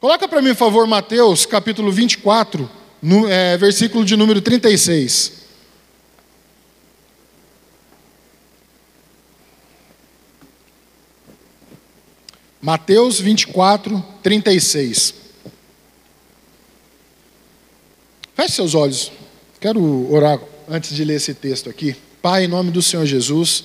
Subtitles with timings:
[0.00, 2.70] Coloca para mim, por favor, Mateus capítulo 24,
[3.02, 5.32] no, é, versículo de número 36.
[12.62, 15.14] Mateus 24, 36.
[18.34, 19.12] Feche seus olhos.
[19.60, 21.94] Quero orar antes de ler esse texto aqui.
[22.22, 23.64] Pai, em nome do Senhor Jesus,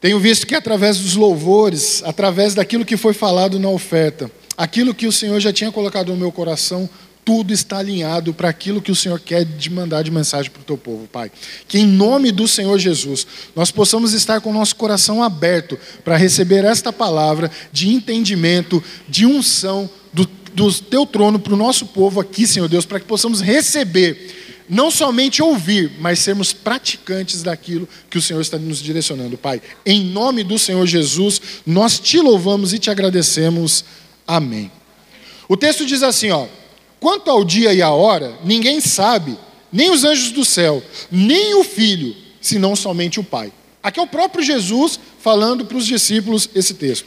[0.00, 5.06] tenho visto que através dos louvores, através daquilo que foi falado na oferta, aquilo que
[5.06, 6.90] o Senhor já tinha colocado no meu coração,
[7.24, 10.64] tudo está alinhado para aquilo que o Senhor quer de mandar de mensagem para o
[10.64, 11.30] teu povo, Pai.
[11.68, 16.16] Que em nome do Senhor Jesus, nós possamos estar com o nosso coração aberto para
[16.16, 22.18] receber esta palavra de entendimento, de unção do, do teu trono para o nosso povo
[22.18, 24.34] aqui, Senhor Deus, para que possamos receber
[24.68, 29.62] não somente ouvir, mas sermos praticantes daquilo que o Senhor está nos direcionando, Pai.
[29.84, 33.84] Em nome do Senhor Jesus, nós te louvamos e te agradecemos.
[34.28, 34.70] Amém.
[35.48, 36.46] O texto diz assim, ó:
[37.00, 39.38] Quanto ao dia e à hora, ninguém sabe,
[39.72, 43.50] nem os anjos do céu, nem o filho, senão somente o Pai.
[43.82, 47.06] Aqui é o próprio Jesus falando para os discípulos esse texto.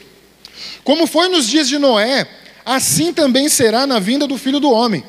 [0.83, 2.27] Como foi nos dias de Noé,
[2.65, 5.03] assim também será na vinda do filho do homem.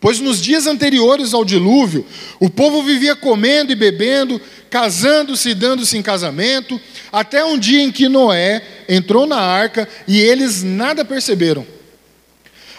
[0.00, 2.06] Pois nos dias anteriores ao dilúvio,
[2.40, 6.80] o povo vivia comendo e bebendo, casando-se e dando-se em casamento,
[7.12, 11.66] até um dia em que Noé entrou na arca e eles nada perceberam.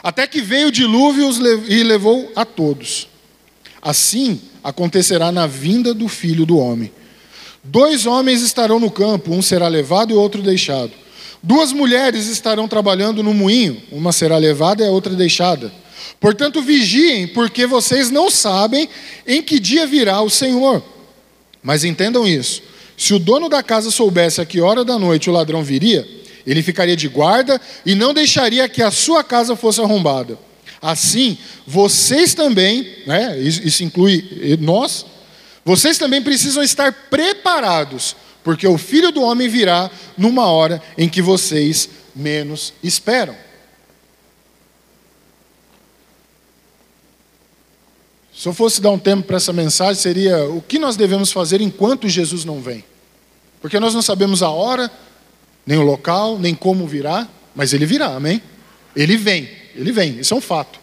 [0.01, 1.29] Até que veio o dilúvio
[1.67, 3.07] e levou a todos.
[3.79, 6.91] Assim acontecerá na vinda do filho do homem.
[7.63, 10.91] Dois homens estarão no campo, um será levado e outro deixado.
[11.43, 15.71] Duas mulheres estarão trabalhando no moinho, uma será levada e a outra deixada.
[16.19, 18.87] Portanto, vigiem, porque vocês não sabem
[19.25, 20.83] em que dia virá o Senhor.
[21.63, 22.61] Mas entendam isso:
[22.97, 26.07] se o dono da casa soubesse a que hora da noite o ladrão viria,
[26.45, 30.37] ele ficaria de guarda e não deixaria que a sua casa fosse arrombada.
[30.81, 35.05] Assim, vocês também, né, isso inclui nós,
[35.63, 41.21] vocês também precisam estar preparados, porque o filho do homem virá numa hora em que
[41.21, 43.35] vocês menos esperam.
[48.41, 51.61] Se eu fosse dar um tempo para essa mensagem, seria o que nós devemos fazer
[51.61, 52.83] enquanto Jesus não vem.
[53.61, 54.89] Porque nós não sabemos a hora,
[55.63, 58.41] nem o local, nem como virá, mas ele virá, amém?
[58.95, 60.79] Ele vem, ele vem, isso é um fato.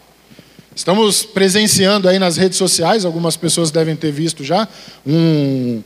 [0.73, 4.65] Estamos presenciando aí nas redes sociais, algumas pessoas devem ter visto já,
[5.05, 5.83] um,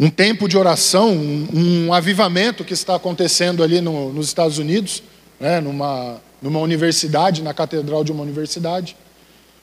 [0.00, 5.04] um tempo de oração, um, um avivamento que está acontecendo ali no, nos Estados Unidos,
[5.38, 8.96] né, numa, numa universidade, na catedral de uma universidade.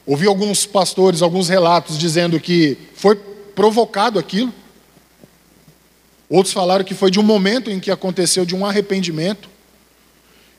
[0.05, 4.53] Ouvi alguns pastores, alguns relatos dizendo que foi provocado aquilo,
[6.29, 9.49] Outros falaram que foi de um momento em que aconteceu de um arrependimento.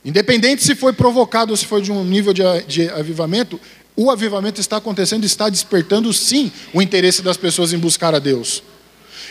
[0.05, 3.61] Independente se foi provocado ou se foi de um nível de, de avivamento,
[3.97, 8.63] o avivamento está acontecendo, está despertando sim o interesse das pessoas em buscar a Deus.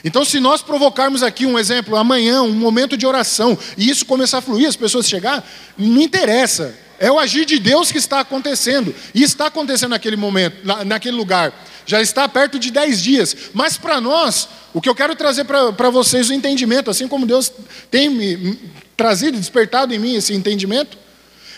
[0.03, 4.39] Então, se nós provocarmos aqui um exemplo, amanhã, um momento de oração, e isso começar
[4.39, 5.47] a fluir, as pessoas chegar,
[5.77, 6.75] não interessa.
[6.99, 8.93] É o agir de Deus que está acontecendo.
[9.13, 11.53] E está acontecendo naquele momento, naquele lugar.
[11.85, 13.35] Já está perto de dez dias.
[13.53, 17.51] Mas para nós, o que eu quero trazer para vocês o entendimento, assim como Deus
[17.91, 18.59] tem me
[18.97, 20.97] trazido, despertado em mim esse entendimento,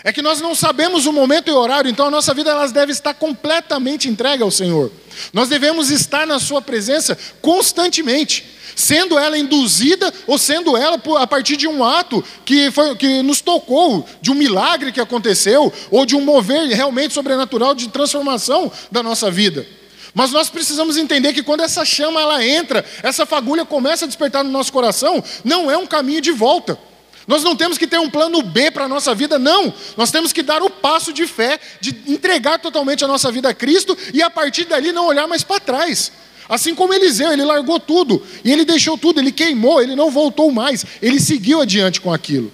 [0.03, 2.71] é que nós não sabemos o momento e o horário, então a nossa vida elas
[2.71, 4.91] deve estar completamente entregue ao Senhor.
[5.33, 8.45] Nós devemos estar na Sua presença constantemente,
[8.77, 13.41] sendo ela induzida ou sendo ela a partir de um ato que, foi, que nos
[13.41, 19.01] tocou, de um milagre que aconteceu, ou de um mover realmente sobrenatural de transformação da
[19.01, 19.65] nossa vida.
[20.13, 24.43] Mas nós precisamos entender que quando essa chama ela entra, essa fagulha começa a despertar
[24.43, 26.77] no nosso coração, não é um caminho de volta.
[27.25, 29.73] Nós não temos que ter um plano B para a nossa vida, não.
[29.97, 33.53] Nós temos que dar o passo de fé, de entregar totalmente a nossa vida a
[33.55, 36.11] Cristo e a partir dali não olhar mais para trás.
[36.49, 40.51] Assim como Eliseu, ele largou tudo e ele deixou tudo, ele queimou, ele não voltou
[40.51, 42.51] mais, ele seguiu adiante com aquilo.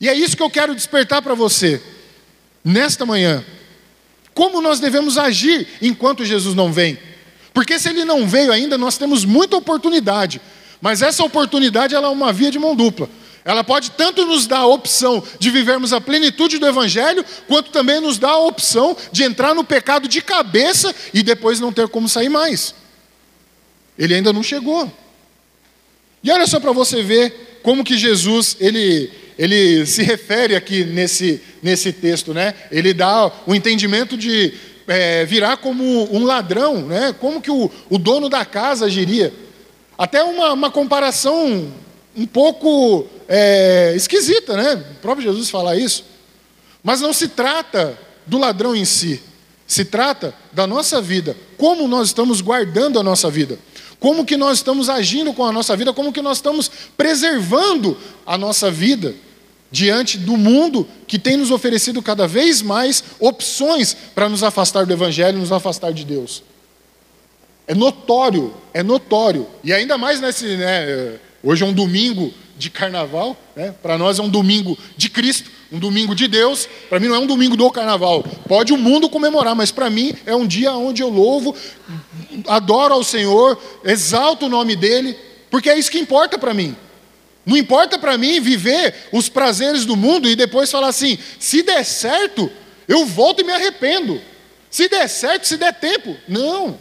[0.00, 1.82] E é isso que eu quero despertar para você,
[2.64, 3.44] nesta manhã.
[4.32, 6.98] Como nós devemos agir enquanto Jesus não vem?
[7.52, 10.40] Porque se ele não veio ainda, nós temos muita oportunidade.
[10.80, 13.10] Mas essa oportunidade ela é uma via de mão dupla.
[13.48, 17.98] Ela pode tanto nos dar a opção de vivermos a plenitude do Evangelho, quanto também
[17.98, 22.10] nos dá a opção de entrar no pecado de cabeça e depois não ter como
[22.10, 22.74] sair mais.
[23.98, 24.92] Ele ainda não chegou.
[26.22, 31.40] E olha só para você ver como que Jesus ele ele se refere aqui nesse,
[31.62, 32.52] nesse texto, né?
[32.70, 34.52] Ele dá o entendimento de
[34.86, 37.14] é, virar como um ladrão, né?
[37.18, 39.32] Como que o, o dono da casa agiria?
[39.96, 41.72] Até uma, uma comparação
[42.18, 44.74] um pouco é, esquisita, né?
[44.74, 46.04] O próprio Jesus fala isso.
[46.82, 49.22] Mas não se trata do ladrão em si,
[49.66, 53.58] se trata da nossa vida, como nós estamos guardando a nossa vida,
[54.00, 58.36] como que nós estamos agindo com a nossa vida, como que nós estamos preservando a
[58.36, 59.14] nossa vida
[59.70, 64.92] diante do mundo que tem nos oferecido cada vez mais opções para nos afastar do
[64.92, 66.42] evangelho, nos afastar de Deus.
[67.66, 69.46] É notório, é notório.
[69.62, 73.72] E ainda mais nesse, né, hoje é um domingo de carnaval, né?
[73.82, 76.68] para nós é um domingo de Cristo, um domingo de Deus.
[76.88, 78.22] Para mim não é um domingo do carnaval.
[78.48, 81.54] Pode o mundo comemorar, mas para mim é um dia onde eu louvo,
[82.46, 85.16] adoro ao Senhor, exalto o nome dele,
[85.50, 86.76] porque é isso que importa para mim.
[87.46, 91.84] Não importa para mim viver os prazeres do mundo e depois falar assim: se der
[91.84, 92.50] certo,
[92.86, 94.20] eu volto e me arrependo.
[94.70, 96.14] Se der certo, se der tempo.
[96.28, 96.78] Não.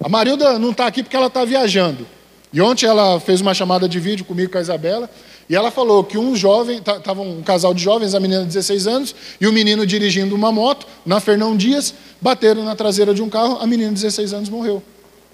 [0.00, 2.06] A Marilda não está aqui porque ela está viajando.
[2.52, 5.10] E ontem ela fez uma chamada de vídeo comigo com a Isabela,
[5.48, 8.86] e ela falou que um jovem, estava um casal de jovens, a menina de 16
[8.86, 13.28] anos, e o menino dirigindo uma moto, na Fernão Dias, bateram na traseira de um
[13.28, 14.82] carro, a menina de 16 anos morreu.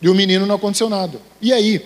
[0.01, 1.21] E o menino não aconteceu nada.
[1.41, 1.81] E aí?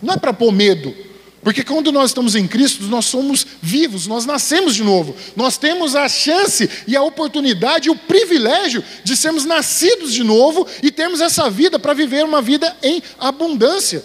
[0.00, 0.94] Não é para pôr medo,
[1.42, 5.14] porque quando nós estamos em Cristo, nós somos vivos, nós nascemos de novo.
[5.34, 10.66] Nós temos a chance e a oportunidade e o privilégio de sermos nascidos de novo
[10.82, 14.04] e termos essa vida para viver uma vida em abundância.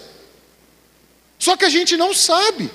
[1.40, 2.70] Só que a gente não sabe.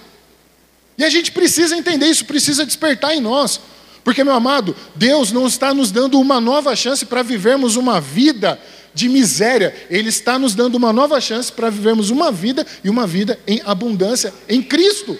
[0.96, 3.60] E a gente precisa entender isso, precisa despertar em nós.
[4.04, 8.60] Porque, meu amado, Deus não está nos dando uma nova chance para vivermos uma vida
[8.94, 13.06] de miséria, Ele está nos dando uma nova chance para vivermos uma vida e uma
[13.06, 15.18] vida em abundância em Cristo.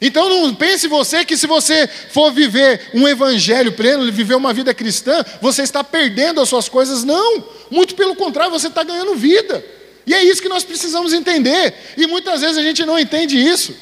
[0.00, 4.74] Então não pense você que se você for viver um evangelho pleno, viver uma vida
[4.74, 7.02] cristã, você está perdendo as suas coisas.
[7.02, 9.64] Não, muito pelo contrário, você está ganhando vida.
[10.06, 11.74] E é isso que nós precisamos entender.
[11.96, 13.74] E muitas vezes a gente não entende isso.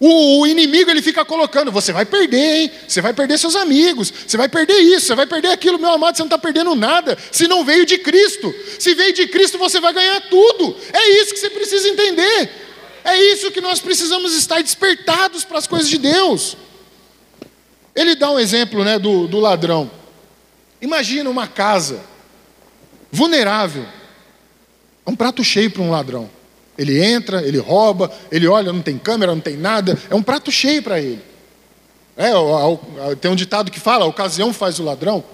[0.00, 2.70] O, inimigo ele fica colocando: você vai perder, hein?
[2.86, 6.16] Você vai perder seus amigos, você vai perder isso, você vai perder aquilo, meu amado,
[6.16, 7.18] você não está perdendo nada.
[7.32, 10.76] Se não veio de Cristo, se veio de Cristo, você vai ganhar tudo.
[10.92, 12.50] É isso que você precisa entender.
[13.04, 16.56] É isso que nós precisamos estar despertados para as coisas de Deus.
[17.94, 19.90] Ele dá um exemplo né, do, do ladrão.
[20.80, 22.04] Imagina uma casa
[23.10, 23.84] vulnerável,
[25.08, 26.28] é um prato cheio para um ladrão.
[26.76, 29.98] Ele entra, ele rouba, ele olha, não tem câmera, não tem nada.
[30.10, 31.22] É um prato cheio para ele.
[32.14, 32.30] É,
[33.18, 35.24] tem um ditado que fala: a ocasião faz o ladrão.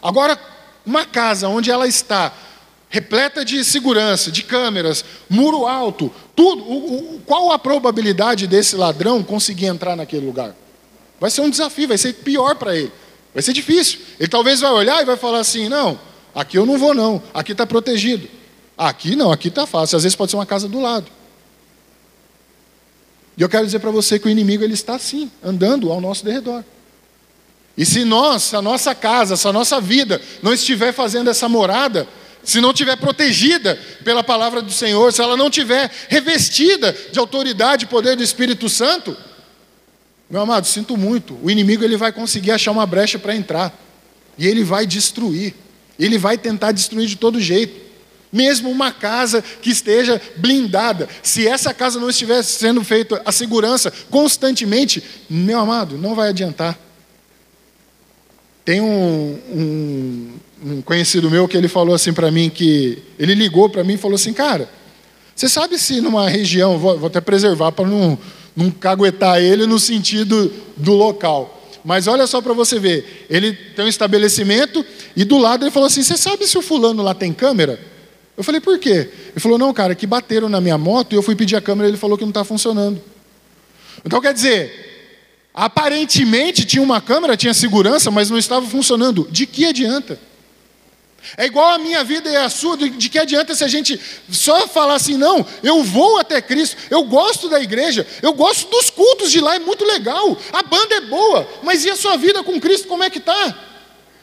[0.00, 0.38] Agora,
[0.86, 2.32] uma casa onde ela está
[2.88, 6.62] repleta de segurança, de câmeras, muro alto, tudo.
[6.62, 10.54] O, o, qual a probabilidade desse ladrão conseguir entrar naquele lugar?
[11.18, 12.92] Vai ser um desafio, vai ser pior para ele.
[13.34, 13.98] Vai ser difícil.
[14.20, 15.98] Ele talvez vai olhar e vai falar assim: não,
[16.32, 18.35] aqui eu não vou, não, aqui está protegido.
[18.76, 19.96] Aqui não, aqui está fácil.
[19.96, 21.10] Às vezes pode ser uma casa do lado.
[23.36, 26.24] E eu quero dizer para você que o inimigo ele está assim, andando ao nosso
[26.24, 26.64] derredor.
[27.76, 32.08] E se nós, a nossa casa, se a nossa vida não estiver fazendo essa morada,
[32.42, 37.84] se não estiver protegida pela palavra do Senhor, se ela não estiver revestida de autoridade
[37.84, 39.14] e poder do Espírito Santo,
[40.30, 43.72] meu amado, sinto muito, o inimigo ele vai conseguir achar uma brecha para entrar.
[44.38, 45.54] E ele vai destruir.
[45.98, 47.85] Ele vai tentar destruir de todo jeito.
[48.36, 53.90] Mesmo uma casa que esteja blindada, se essa casa não estiver sendo feita a segurança
[54.10, 56.78] constantemente, meu amado, não vai adiantar.
[58.62, 63.70] Tem um, um, um conhecido meu que ele falou assim para mim que ele ligou
[63.70, 64.68] para mim e falou assim, cara,
[65.34, 68.18] você sabe se numa região, vou, vou até preservar para não,
[68.54, 71.70] não caguetar ele no sentido do local.
[71.82, 74.84] Mas olha só para você ver, ele tem um estabelecimento
[75.16, 77.95] e do lado ele falou assim: Você sabe se o fulano lá tem câmera?
[78.36, 79.10] Eu falei, por quê?
[79.30, 81.88] Ele falou, não, cara, que bateram na minha moto e eu fui pedir a câmera
[81.88, 83.00] e ele falou que não está funcionando.
[84.04, 89.26] Então quer dizer, aparentemente tinha uma câmera, tinha segurança, mas não estava funcionando.
[89.30, 90.18] De que adianta?
[91.36, 93.98] É igual a minha vida e a sua, de que adianta se a gente
[94.30, 98.90] só falar assim, não, eu vou até Cristo, eu gosto da igreja, eu gosto dos
[98.90, 102.44] cultos de lá, é muito legal, a banda é boa, mas e a sua vida
[102.44, 103.58] com Cristo, como é que está?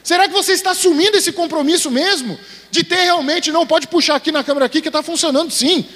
[0.04, 2.38] Será que você está assumindo esse compromisso mesmo?
[2.74, 5.86] de ter realmente, não pode puxar aqui na câmera aqui que está funcionando sim.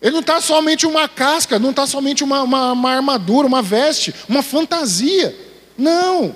[0.00, 4.14] Ele não está somente uma casca, não está somente uma, uma, uma armadura, uma veste,
[4.26, 5.36] uma fantasia.
[5.76, 6.34] Não.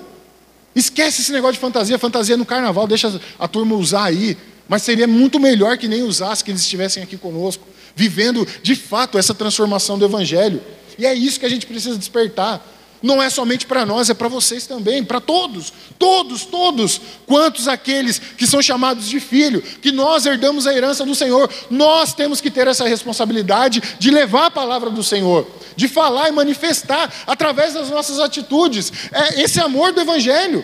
[0.75, 4.37] Esquece esse negócio de fantasia, fantasia no carnaval, deixa a turma usar aí.
[4.69, 7.65] Mas seria muito melhor que nem usasse, que eles estivessem aqui conosco,
[7.95, 10.61] vivendo de fato essa transformação do Evangelho.
[10.99, 12.63] E é isso que a gente precisa despertar.
[13.03, 17.01] Não é somente para nós, é para vocês também, para todos, todos, todos.
[17.27, 22.13] Quantos aqueles que são chamados de filho, que nós herdamos a herança do Senhor, nós
[22.13, 25.45] temos que ter essa responsabilidade de levar a palavra do Senhor,
[25.75, 30.63] de falar e manifestar através das nossas atitudes, é esse amor do Evangelho,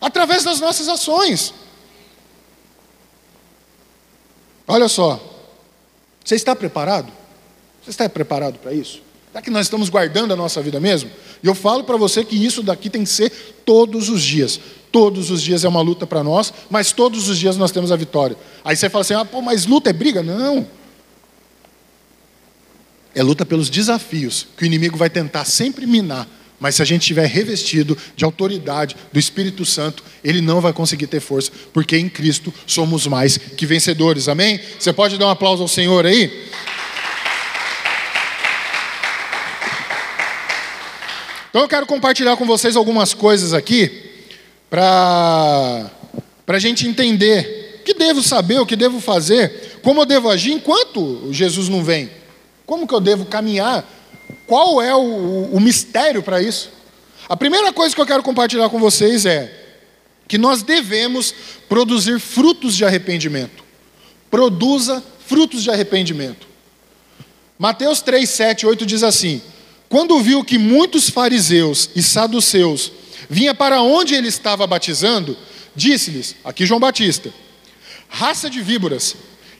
[0.00, 1.52] através das nossas ações.
[4.68, 5.20] Olha só,
[6.24, 7.12] você está preparado?
[7.82, 9.09] Você está preparado para isso?
[9.30, 11.10] Será que nós estamos guardando a nossa vida mesmo?
[11.42, 13.30] E eu falo para você que isso daqui tem que ser
[13.64, 14.58] todos os dias.
[14.90, 17.96] Todos os dias é uma luta para nós, mas todos os dias nós temos a
[17.96, 18.36] vitória.
[18.64, 20.20] Aí você fala assim: ah, pô, mas luta é briga?
[20.20, 20.66] Não.
[23.14, 26.28] É luta pelos desafios que o inimigo vai tentar sempre minar.
[26.58, 31.06] Mas se a gente estiver revestido de autoridade do Espírito Santo, ele não vai conseguir
[31.06, 34.28] ter força, porque em Cristo somos mais que vencedores.
[34.28, 34.60] Amém?
[34.78, 36.48] Você pode dar um aplauso ao Senhor aí?
[41.50, 44.08] Então eu quero compartilhar com vocês algumas coisas aqui
[44.70, 45.90] para
[46.46, 50.52] a gente entender o que devo saber, o que devo fazer, como eu devo agir
[50.52, 52.08] enquanto Jesus não vem.
[52.64, 53.84] Como que eu devo caminhar?
[54.46, 56.70] Qual é o, o mistério para isso?
[57.28, 59.52] A primeira coisa que eu quero compartilhar com vocês é
[60.28, 61.34] que nós devemos
[61.68, 63.64] produzir frutos de arrependimento.
[64.30, 66.46] Produza frutos de arrependimento.
[67.58, 69.42] Mateus 3, 7, 8 diz assim:
[69.90, 72.92] quando viu que muitos fariseus e saduceus
[73.28, 75.36] vinham para onde ele estava batizando,
[75.74, 77.34] disse-lhes, aqui João Batista,
[78.08, 79.16] raça de víboras,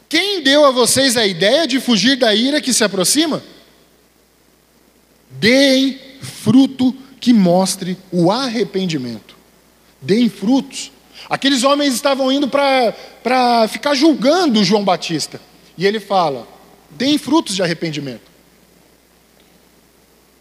[0.09, 3.43] quem deu a vocês a ideia de fugir da ira que se aproxima?
[5.33, 9.37] Deem fruto que mostre o arrependimento.
[10.01, 10.93] Deem frutos.
[11.29, 15.41] Aqueles homens estavam indo para ficar julgando João Batista.
[15.77, 16.47] E ele fala:
[16.91, 18.30] deem frutos de arrependimento.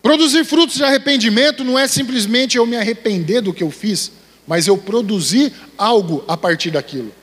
[0.02, 4.12] Produzir frutos de arrependimento não é simplesmente eu me arrepender do que eu fiz,
[4.48, 7.14] mas eu produzir algo a partir daquilo.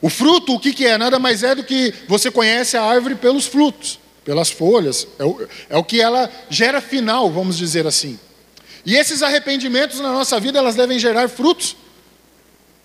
[0.00, 0.96] O fruto, o que, que é?
[0.96, 5.06] Nada mais é do que você conhece a árvore pelos frutos, pelas folhas.
[5.18, 8.18] É o, é o que ela gera final, vamos dizer assim.
[8.84, 11.76] E esses arrependimentos na nossa vida, elas devem gerar frutos.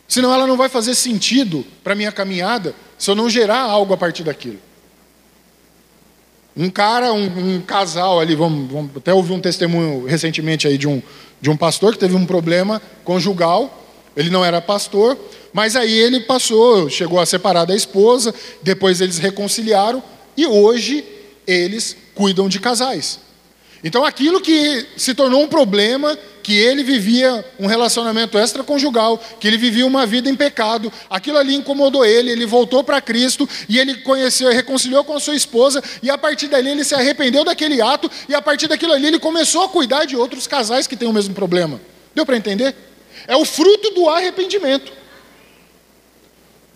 [0.07, 3.93] Senão ela não vai fazer sentido para a minha caminhada se eu não gerar algo
[3.93, 4.59] a partir daquilo.
[6.55, 10.87] Um cara, um, um casal ali, vamos, vamos, até ouvi um testemunho recentemente aí de
[10.87, 11.01] um,
[11.39, 13.77] de um pastor que teve um problema conjugal.
[14.15, 15.17] Ele não era pastor,
[15.53, 20.03] mas aí ele passou, chegou a separar da esposa, depois eles reconciliaram
[20.35, 21.05] e hoje
[21.47, 23.19] eles cuidam de casais.
[23.83, 29.57] Então aquilo que se tornou um problema, que ele vivia um relacionamento extraconjugal, que ele
[29.57, 33.95] vivia uma vida em pecado, aquilo ali incomodou ele, ele voltou para Cristo e ele
[33.95, 38.09] conheceu, reconciliou com a sua esposa e a partir dali ele se arrependeu daquele ato
[38.29, 41.13] e a partir daquilo ali ele começou a cuidar de outros casais que têm o
[41.13, 41.81] mesmo problema.
[42.13, 42.75] Deu para entender?
[43.27, 45.00] É o fruto do arrependimento.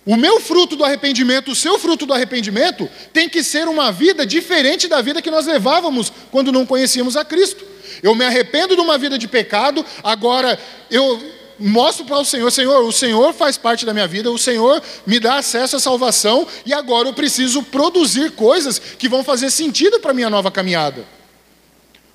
[0.05, 4.25] O meu fruto do arrependimento, o seu fruto do arrependimento, tem que ser uma vida
[4.25, 7.65] diferente da vida que nós levávamos quando não conhecíamos a Cristo.
[8.03, 10.59] Eu me arrependo de uma vida de pecado, agora
[10.91, 11.19] eu
[11.57, 15.19] mostro para o Senhor: Senhor, o Senhor faz parte da minha vida, o Senhor me
[15.19, 20.12] dá acesso à salvação, e agora eu preciso produzir coisas que vão fazer sentido para
[20.12, 21.03] a minha nova caminhada.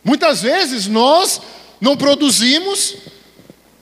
[0.05, 1.41] Muitas vezes nós
[1.81, 2.95] não produzimos,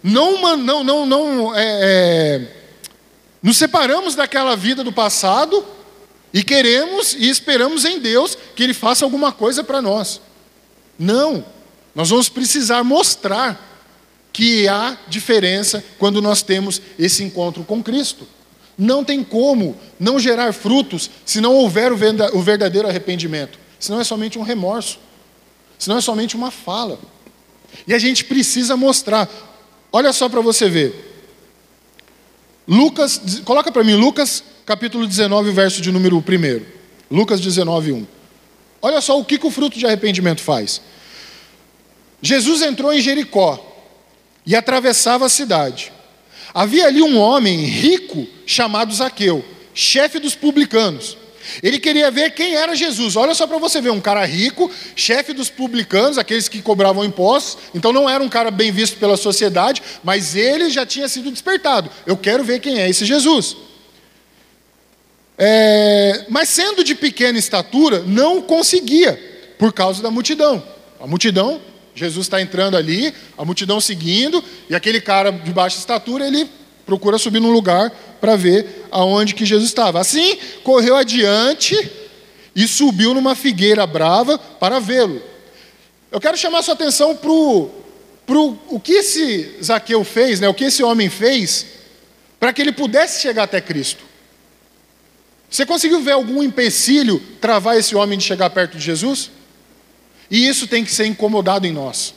[0.02, 2.42] não, não, não, não é, é,
[3.42, 5.64] nos separamos daquela vida do passado
[6.32, 10.20] e queremos e esperamos em Deus que Ele faça alguma coisa para nós.
[10.98, 11.44] Não,
[11.94, 13.66] nós vamos precisar mostrar
[14.32, 18.26] que há diferença quando nós temos esse encontro com Cristo.
[18.76, 23.58] Não tem como não gerar frutos se não houver o verdadeiro arrependimento.
[23.80, 25.00] Senão é somente um remorso.
[25.78, 26.98] Senão é somente uma fala.
[27.86, 29.28] E a gente precisa mostrar.
[29.92, 31.07] Olha só para você ver.
[32.68, 36.66] Lucas, coloca para mim Lucas capítulo 19, verso de número 1.
[37.10, 38.06] Lucas 19, 1.
[38.82, 40.82] Olha só o que, que o fruto de arrependimento faz.
[42.20, 43.64] Jesus entrou em Jericó
[44.44, 45.90] e atravessava a cidade.
[46.52, 51.16] Havia ali um homem rico chamado Zaqueu, chefe dos publicanos.
[51.62, 53.16] Ele queria ver quem era Jesus.
[53.16, 57.58] Olha só para você ver, um cara rico, chefe dos publicanos, aqueles que cobravam impostos.
[57.74, 61.90] Então não era um cara bem visto pela sociedade, mas ele já tinha sido despertado.
[62.06, 63.56] Eu quero ver quem é esse Jesus.
[65.36, 69.18] É, mas sendo de pequena estatura, não conseguia,
[69.56, 70.62] por causa da multidão.
[71.00, 71.60] A multidão,
[71.94, 76.50] Jesus está entrando ali, a multidão seguindo, e aquele cara de baixa estatura, ele
[76.88, 80.00] procura subir num lugar para ver aonde que Jesus estava.
[80.00, 81.76] Assim, correu adiante
[82.56, 85.20] e subiu numa figueira brava para vê-lo.
[86.10, 87.28] Eu quero chamar sua atenção para
[88.24, 91.66] pro, o que esse Zaqueu fez, né, o que esse homem fez,
[92.40, 94.02] para que ele pudesse chegar até Cristo.
[95.50, 99.30] Você conseguiu ver algum empecilho travar esse homem de chegar perto de Jesus?
[100.30, 102.14] E isso tem que ser incomodado em nós.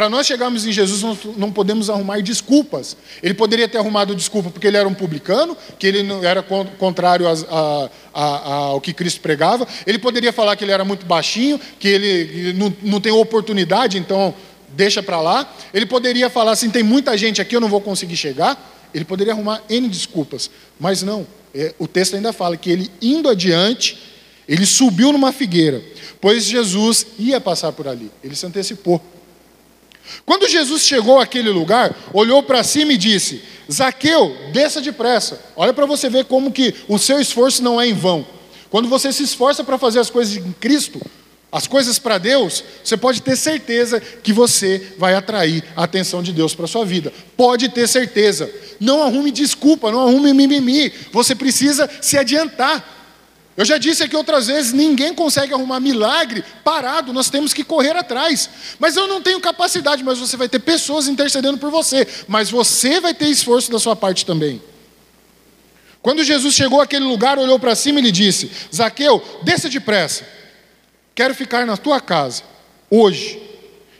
[0.00, 2.96] Para nós chegarmos em Jesus, nós não podemos arrumar desculpas.
[3.22, 7.28] Ele poderia ter arrumado desculpa porque ele era um publicano, que ele não era contrário
[7.28, 9.68] a, a, a, ao que Cristo pregava.
[9.86, 14.34] Ele poderia falar que ele era muito baixinho, que ele não, não tem oportunidade, então
[14.70, 15.54] deixa para lá.
[15.74, 18.88] Ele poderia falar assim: tem muita gente aqui, eu não vou conseguir chegar.
[18.94, 21.26] Ele poderia arrumar N desculpas, mas não.
[21.54, 23.98] É, o texto ainda fala que ele indo adiante,
[24.48, 25.82] ele subiu numa figueira,
[26.22, 28.10] pois Jesus ia passar por ali.
[28.24, 29.19] Ele se antecipou.
[30.26, 35.40] Quando Jesus chegou àquele lugar, olhou para cima e disse: Zaqueu, desça depressa.
[35.56, 38.26] Olha para você ver como que o seu esforço não é em vão.
[38.70, 41.00] Quando você se esforça para fazer as coisas em Cristo,
[41.52, 46.32] as coisas para Deus, você pode ter certeza que você vai atrair a atenção de
[46.32, 47.12] Deus para sua vida.
[47.36, 48.48] Pode ter certeza.
[48.78, 50.92] Não arrume desculpa, não arrume mimimi.
[51.12, 52.99] Você precisa se adiantar.
[53.60, 57.94] Eu já disse aqui outras vezes: ninguém consegue arrumar milagre parado, nós temos que correr
[57.94, 58.48] atrás.
[58.78, 63.00] Mas eu não tenho capacidade, mas você vai ter pessoas intercedendo por você, mas você
[63.00, 64.62] vai ter esforço da sua parte também.
[66.00, 70.24] Quando Jesus chegou àquele lugar, olhou para cima e lhe disse: Zaqueu, desça depressa
[71.14, 72.42] Quero ficar na tua casa,
[72.88, 73.42] hoje.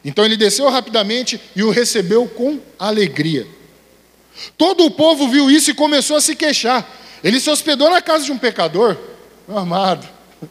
[0.03, 3.47] Então ele desceu rapidamente e o recebeu com alegria.
[4.57, 6.91] Todo o povo viu isso e começou a se queixar.
[7.23, 9.10] Ele se hospedou na casa de um pecador.
[9.51, 10.09] Meu amado,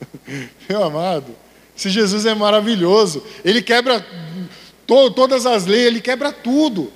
[0.68, 1.34] meu amado,
[1.75, 3.24] esse Jesus é maravilhoso.
[3.46, 4.06] Ele quebra
[4.86, 6.91] to todas as leis, ele quebra tudo.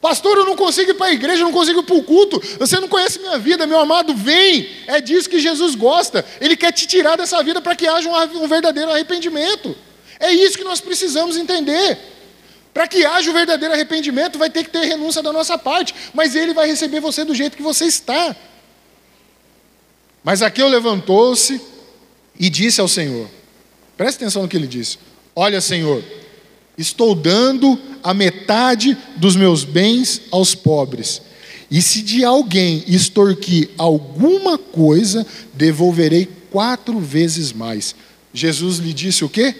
[0.00, 2.40] Pastor, eu não consigo ir para a igreja, eu não consigo ir para o culto.
[2.56, 4.68] Você não conhece minha vida, meu amado, vem.
[4.86, 6.24] É disso que Jesus gosta.
[6.40, 9.76] Ele quer te tirar dessa vida para que haja um, um verdadeiro arrependimento.
[10.20, 11.98] É isso que nós precisamos entender.
[12.72, 16.36] Para que haja o verdadeiro arrependimento, vai ter que ter renúncia da nossa parte, mas
[16.36, 18.36] Ele vai receber você do jeito que você está.
[20.22, 21.60] Mas Aqueu levantou-se
[22.38, 23.28] e disse ao Senhor:
[23.96, 24.98] preste atenção no que ele disse:
[25.34, 26.02] Olha, Senhor,
[26.76, 31.20] Estou dando a metade dos meus bens aos pobres.
[31.70, 37.94] E se de alguém extorquir alguma coisa, devolverei quatro vezes mais.
[38.32, 39.54] Jesus lhe disse o quê?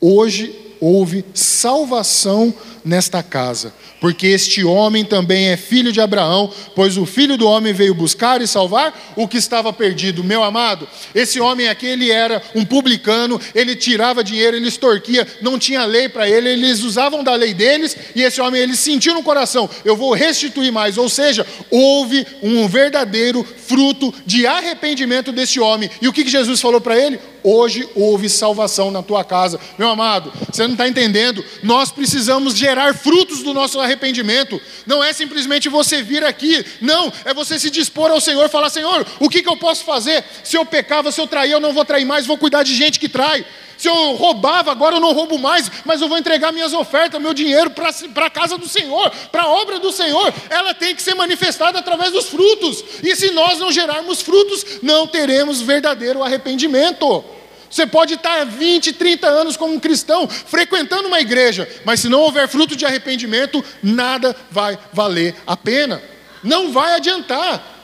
[0.00, 2.52] Hoje houve salvação
[2.84, 7.72] nesta casa, porque este homem também é filho de Abraão, pois o filho do homem
[7.72, 10.24] veio buscar e salvar o que estava perdido.
[10.24, 15.58] Meu amado, esse homem aqui, ele era um publicano, ele tirava dinheiro, ele extorquia, não
[15.58, 19.22] tinha lei para ele, eles usavam da lei deles, e esse homem, ele sentiu no
[19.22, 20.96] coração: eu vou restituir mais.
[20.98, 25.90] Ou seja, houve um verdadeiro fruto de arrependimento desse homem.
[26.00, 27.20] E o que Jesus falou para ele?
[27.42, 29.58] Hoje houve salvação na tua casa.
[29.78, 31.44] Meu amado, você não está entendendo?
[31.62, 34.60] Nós precisamos gerar frutos do nosso arrependimento.
[34.86, 39.06] Não é simplesmente você vir aqui, não, é você se dispor ao Senhor falar: Senhor,
[39.18, 40.24] o que, que eu posso fazer?
[40.44, 42.98] Se eu pecava, se eu trair, eu não vou trair mais, vou cuidar de gente
[42.98, 43.44] que trai.
[43.80, 47.32] Se eu roubava, agora eu não roubo mais, mas eu vou entregar minhas ofertas, meu
[47.32, 50.34] dinheiro para a casa do Senhor, para a obra do Senhor.
[50.50, 52.84] Ela tem que ser manifestada através dos frutos.
[53.02, 57.24] E se nós não gerarmos frutos, não teremos verdadeiro arrependimento.
[57.70, 62.20] Você pode estar 20, 30 anos como um cristão, frequentando uma igreja, mas se não
[62.20, 66.02] houver fruto de arrependimento, nada vai valer a pena.
[66.42, 67.78] Não vai adiantar.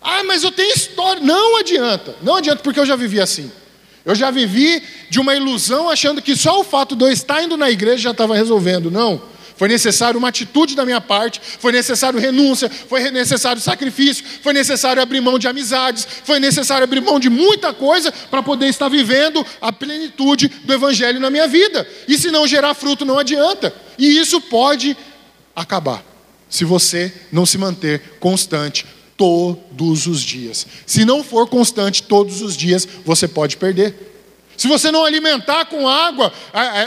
[0.00, 1.20] Ah, mas eu tenho história.
[1.20, 2.14] Não adianta.
[2.22, 3.50] Não adianta, porque eu já vivi assim.
[4.04, 7.56] Eu já vivi de uma ilusão achando que só o fato de eu estar indo
[7.56, 8.90] na igreja já estava resolvendo.
[8.90, 9.22] Não.
[9.62, 15.00] Foi necessário uma atitude da minha parte, foi necessário renúncia, foi necessário sacrifício, foi necessário
[15.00, 19.46] abrir mão de amizades, foi necessário abrir mão de muita coisa para poder estar vivendo
[19.60, 21.88] a plenitude do Evangelho na minha vida.
[22.08, 23.72] E se não gerar fruto, não adianta.
[23.96, 24.96] E isso pode
[25.54, 26.04] acabar,
[26.50, 28.84] se você não se manter constante
[29.16, 30.66] todos os dias.
[30.84, 33.94] Se não for constante todos os dias, você pode perder.
[34.56, 36.32] Se você não alimentar com água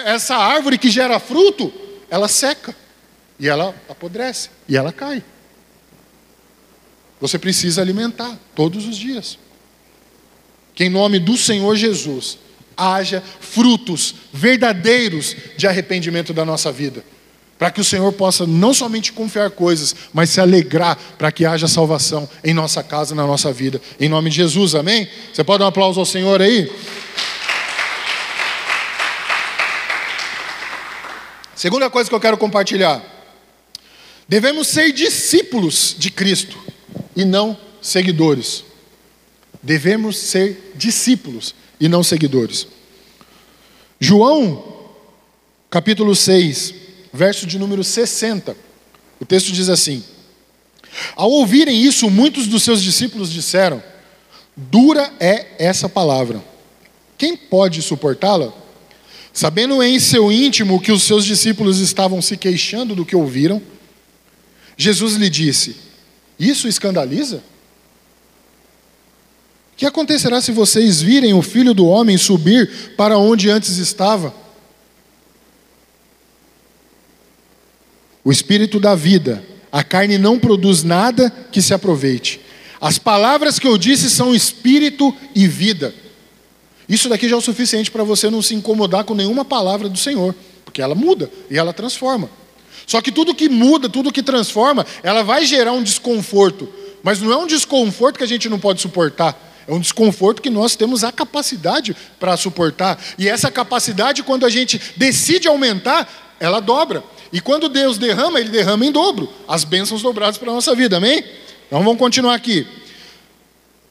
[0.06, 1.85] essa árvore que gera fruto,
[2.16, 2.74] ela seca
[3.38, 5.22] e ela apodrece e ela cai.
[7.20, 9.38] Você precisa alimentar todos os dias.
[10.74, 12.38] Que em nome do Senhor Jesus
[12.78, 17.04] haja frutos verdadeiros de arrependimento da nossa vida
[17.58, 21.68] para que o Senhor possa não somente confiar coisas, mas se alegrar para que haja
[21.68, 23.82] salvação em nossa casa, na nossa vida.
[23.98, 25.08] Em nome de Jesus, amém?
[25.34, 26.70] Você pode dar um aplauso ao Senhor aí?
[31.66, 33.04] Segunda coisa que eu quero compartilhar.
[34.30, 36.60] Devemos ser discípulos de Cristo
[37.16, 38.64] e não seguidores.
[39.64, 42.68] Devemos ser discípulos e não seguidores.
[44.00, 44.92] João,
[45.68, 46.72] capítulo 6,
[47.12, 48.56] verso de número 60.
[49.20, 50.04] O texto diz assim:
[51.16, 53.82] Ao ouvirem isso, muitos dos seus discípulos disseram:
[54.56, 56.46] Dura é essa palavra.
[57.18, 58.54] Quem pode suportá-la?
[59.36, 63.62] Sabendo em seu íntimo que os seus discípulos estavam se queixando do que ouviram,
[64.78, 65.76] Jesus lhe disse:
[66.40, 67.44] Isso escandaliza?
[69.74, 74.34] O que acontecerá se vocês virem o filho do homem subir para onde antes estava?
[78.24, 82.40] O espírito da vida, a carne não produz nada que se aproveite.
[82.80, 85.94] As palavras que eu disse são espírito e vida.
[86.88, 89.98] Isso daqui já é o suficiente para você não se incomodar com nenhuma palavra do
[89.98, 92.30] Senhor, porque ela muda e ela transforma.
[92.86, 96.70] Só que tudo que muda, tudo que transforma, ela vai gerar um desconforto,
[97.02, 99.54] mas não é um desconforto que a gente não pode suportar.
[99.68, 103.00] É um desconforto que nós temos a capacidade para suportar.
[103.18, 107.04] E essa capacidade, quando a gente decide aumentar, ela dobra.
[107.34, 110.98] E quando Deus derrama, Ele derrama em dobro as bênçãos dobradas para a nossa vida,
[110.98, 111.24] amém?
[111.68, 112.68] Então vamos continuar aqui.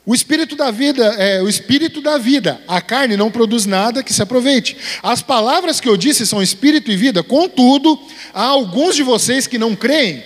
[0.07, 2.61] O espírito da vida é o espírito da vida.
[2.69, 4.77] A carne não produz nada que se aproveite.
[5.03, 7.23] As palavras que eu disse são espírito e vida.
[7.23, 7.99] Contudo,
[8.33, 10.23] há alguns de vocês que não creem.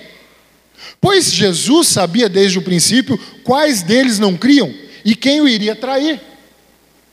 [1.01, 6.21] Pois Jesus sabia desde o princípio quais deles não criam e quem o iria trair.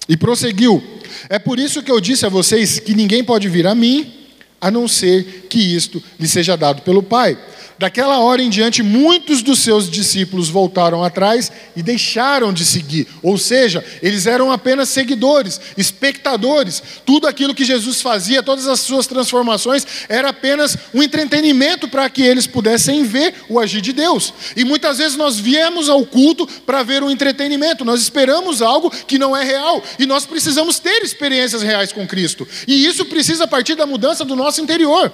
[0.09, 0.83] E prosseguiu:
[1.29, 4.11] É por isso que eu disse a vocês que ninguém pode vir a mim,
[4.59, 7.37] a não ser que isto lhe seja dado pelo Pai.
[7.77, 13.05] Daquela hora em diante, muitos dos seus discípulos voltaram atrás e deixaram de seguir.
[13.21, 16.81] Ou seja, eles eram apenas seguidores, espectadores.
[17.05, 22.21] Tudo aquilo que Jesus fazia, todas as suas transformações, era apenas um entretenimento para que
[22.21, 24.33] eles pudessem ver o agir de Deus.
[24.55, 29.19] E muitas vezes nós viemos ao culto para ver um entretenimento, nós esperamos algo que
[29.19, 29.83] não é real.
[29.99, 32.47] E nós precisamos ter experiências reais com Cristo.
[32.65, 35.11] E isso precisa partir da mudança do nosso interior.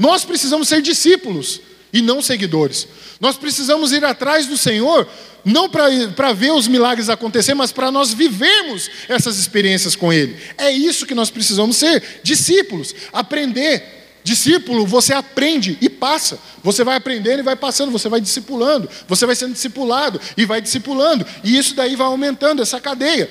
[0.00, 1.60] Nós precisamos ser discípulos
[1.92, 2.88] e não seguidores.
[3.20, 5.06] Nós precisamos ir atrás do Senhor,
[5.44, 10.38] não para ver os milagres acontecer, mas para nós vivermos essas experiências com Ele.
[10.56, 13.98] É isso que nós precisamos ser: discípulos, aprender.
[14.24, 16.38] Discípulo, você aprende e passa.
[16.62, 20.62] Você vai aprendendo e vai passando, você vai discipulando, você vai sendo discipulado e vai
[20.62, 23.30] discipulando, e isso daí vai aumentando essa cadeia.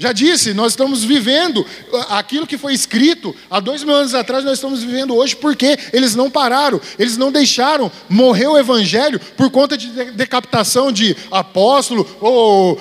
[0.00, 1.66] Já disse, nós estamos vivendo
[2.08, 6.14] aquilo que foi escrito há dois mil anos atrás, nós estamos vivendo hoje porque eles
[6.14, 12.80] não pararam, eles não deixaram morrer o evangelho por conta de decapitação de apóstolo ou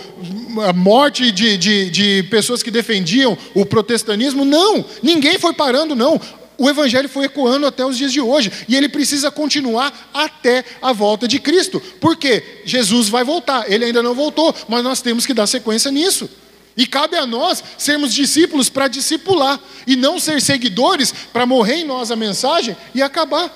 [0.75, 4.45] morte de, de, de pessoas que defendiam o protestantismo.
[4.45, 6.21] Não, ninguém foi parando, não.
[6.55, 10.93] O evangelho foi ecoando até os dias de hoje e ele precisa continuar até a
[10.93, 15.33] volta de Cristo, porque Jesus vai voltar, ele ainda não voltou, mas nós temos que
[15.33, 16.29] dar sequência nisso.
[16.77, 21.85] E cabe a nós sermos discípulos para discipular e não ser seguidores para morrer em
[21.85, 23.51] nós a mensagem e acabar.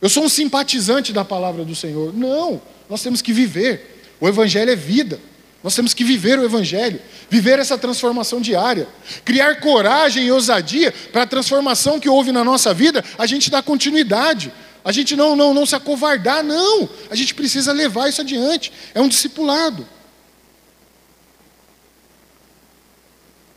[0.00, 2.14] Eu sou um simpatizante da palavra do Senhor.
[2.14, 4.04] Não, nós temos que viver.
[4.20, 5.18] O Evangelho é vida.
[5.64, 8.86] Nós temos que viver o Evangelho, viver essa transformação diária,
[9.24, 13.60] criar coragem e ousadia para a transformação que houve na nossa vida, a gente dá
[13.60, 14.52] continuidade,
[14.84, 19.00] a gente não, não, não se acovardar, não, a gente precisa levar isso adiante, é
[19.00, 19.84] um discipulado.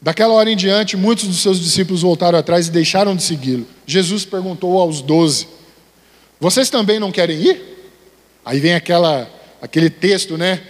[0.01, 3.67] Daquela hora em diante, muitos dos seus discípulos voltaram atrás e deixaram de segui-lo.
[3.85, 5.47] Jesus perguntou aos doze:
[6.39, 7.61] Vocês também não querem ir?
[8.43, 10.63] Aí vem aquela, aquele texto, né?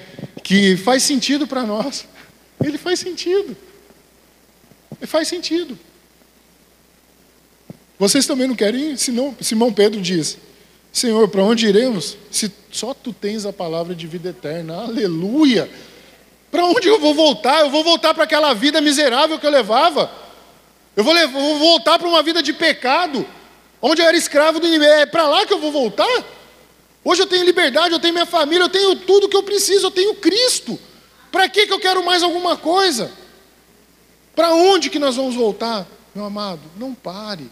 [0.44, 2.06] Que faz sentido para nós.
[2.62, 3.56] Ele faz sentido.
[5.00, 5.80] Ele faz sentido.
[7.98, 8.98] Vocês também não querem ir?
[8.98, 10.38] Senão, Simão Pedro diz:
[10.92, 12.18] Senhor, para onde iremos?
[12.30, 14.76] Se só tu tens a palavra de vida eterna.
[14.76, 15.70] Aleluia!
[16.52, 17.62] Para onde eu vou voltar?
[17.62, 20.12] Eu vou voltar para aquela vida miserável que eu levava.
[20.96, 23.26] Eu vou, levar, vou voltar para uma vida de pecado,
[23.82, 24.92] onde eu era escravo do inimigo.
[24.92, 26.24] É para lá que eu vou voltar?
[27.04, 29.92] Hoje eu tenho liberdade, eu tenho minha família, eu tenho tudo que eu preciso, eu
[29.92, 30.78] tenho Cristo.
[31.32, 33.12] Para que, que eu quero mais alguma coisa?
[34.36, 36.62] Para onde que nós vamos voltar, meu amado?
[36.78, 37.50] Não pare.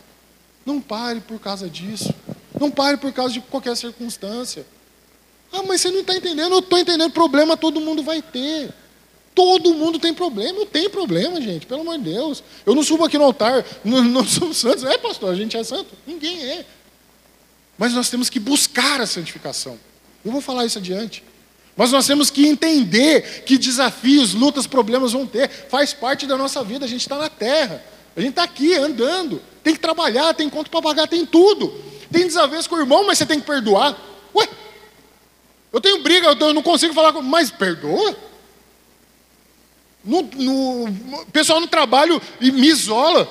[0.66, 2.14] Não pare por causa disso.
[2.60, 4.66] Não pare por causa de qualquer circunstância.
[5.52, 6.54] Ah, mas você não está entendendo.
[6.54, 7.12] Eu estou entendendo.
[7.12, 8.74] Problema todo mundo vai ter.
[9.34, 12.44] Todo mundo tem problema, eu tenho problema, gente, pelo amor de Deus.
[12.66, 14.84] Eu não subo aqui no altar, não, não somos santos.
[14.84, 15.96] É, pastor, a gente é santo?
[16.06, 16.66] Ninguém é.
[17.78, 19.80] Mas nós temos que buscar a santificação.
[20.26, 21.24] Eu vou falar isso adiante.
[21.78, 25.50] Mas nós temos que entender que desafios, lutas, problemas vão ter.
[25.50, 27.82] Faz parte da nossa vida, a gente está na terra.
[28.18, 29.42] A gente está aqui andando.
[29.64, 31.74] Tem que trabalhar, tem conta para pagar, tem tudo.
[32.12, 33.98] Tem desavença com o irmão, mas você tem que perdoar.
[34.36, 34.50] Ué,
[35.72, 37.22] eu tenho briga, eu não consigo falar com.
[37.22, 38.14] Mas perdoa?
[40.04, 43.28] No, no, pessoal no trabalho me isola.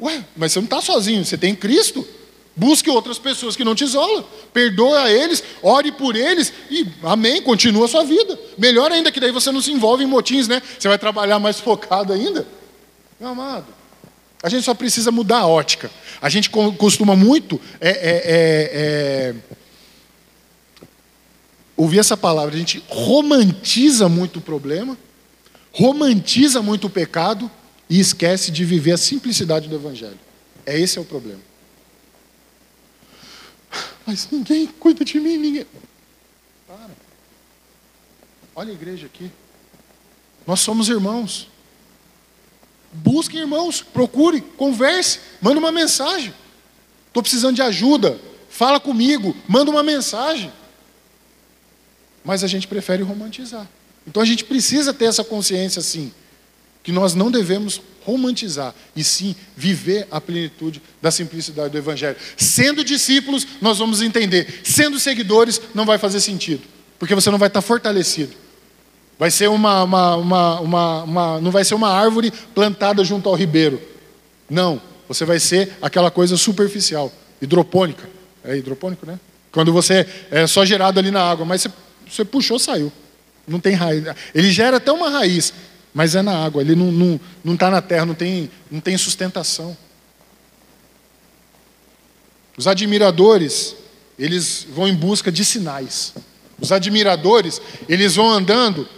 [0.00, 2.06] Ué, mas você não está sozinho, você tem Cristo.
[2.54, 4.24] Busque outras pessoas que não te isolam.
[4.52, 8.38] Perdoa eles, ore por eles e amém, continua a sua vida.
[8.58, 10.60] Melhor ainda que daí você não se envolve em motins, né?
[10.78, 12.46] Você vai trabalhar mais focado ainda.
[13.18, 13.66] Meu amado,
[14.42, 15.90] a gente só precisa mudar a ótica.
[16.20, 19.34] A gente costuma muito é, é, é, é,
[21.76, 24.98] ouvir essa palavra, a gente romantiza muito o problema,
[25.72, 27.50] romantiza muito o pecado
[27.88, 30.18] e esquece de viver a simplicidade do Evangelho.
[30.64, 31.40] É esse é o problema.
[34.06, 35.66] Mas ninguém cuida de mim, ninguém.
[36.66, 36.90] Para.
[38.54, 39.30] Olha a igreja aqui.
[40.46, 41.48] Nós somos irmãos.
[42.92, 46.34] Busque irmãos, procure, converse, manda uma mensagem.
[47.06, 48.20] Estou precisando de ajuda.
[48.50, 50.52] Fala comigo, manda uma mensagem.
[52.22, 53.66] Mas a gente prefere romantizar.
[54.06, 56.12] Então a gente precisa ter essa consciência assim,
[56.82, 62.16] que nós não devemos romantizar, e sim viver a plenitude da simplicidade do Evangelho.
[62.36, 64.60] Sendo discípulos, nós vamos entender.
[64.64, 66.62] Sendo seguidores, não vai fazer sentido,
[66.98, 68.34] porque você não vai estar fortalecido.
[69.18, 73.36] Vai ser uma, uma, uma, uma, uma não vai ser uma árvore plantada junto ao
[73.36, 73.80] ribeiro.
[74.50, 78.08] Não, você vai ser aquela coisa superficial, hidropônica.
[78.42, 79.20] É hidropônico, né?
[79.52, 81.70] Quando você é só gerado ali na água, mas você,
[82.10, 82.90] você puxou, saiu.
[83.46, 84.04] Não tem raiz.
[84.34, 85.52] Ele gera até uma raiz,
[85.92, 88.80] mas é na água, ele não está não, não tá na terra, não tem, não
[88.80, 89.76] tem sustentação.
[92.56, 93.74] Os admiradores,
[94.18, 96.14] eles vão em busca de sinais.
[96.60, 98.88] Os admiradores, eles vão andando,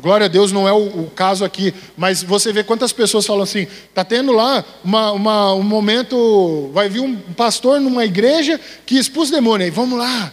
[0.00, 3.42] glória a Deus não é o, o caso aqui, mas você vê quantas pessoas falam
[3.42, 8.96] assim, está tendo lá uma, uma, um momento, vai vir um pastor numa igreja que
[8.96, 10.32] expulsa demônio, aí vamos lá.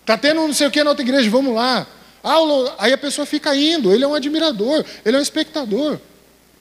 [0.00, 1.86] Está tendo não sei o que na outra igreja, vamos lá.
[2.22, 2.36] Ah,
[2.78, 5.98] aí a pessoa fica indo, ele é um admirador, ele é um espectador.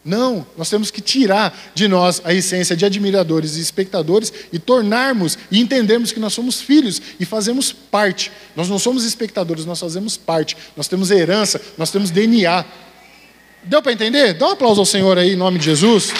[0.03, 5.37] Não, nós temos que tirar de nós a essência de admiradores e espectadores e tornarmos
[5.51, 8.31] e entendermos que nós somos filhos e fazemos parte.
[8.55, 10.57] Nós não somos espectadores, nós fazemos parte.
[10.75, 12.65] Nós temos herança, nós temos DNA.
[13.63, 14.33] Deu para entender?
[14.33, 16.11] Dá um aplauso ao Senhor aí, em nome de Jesus.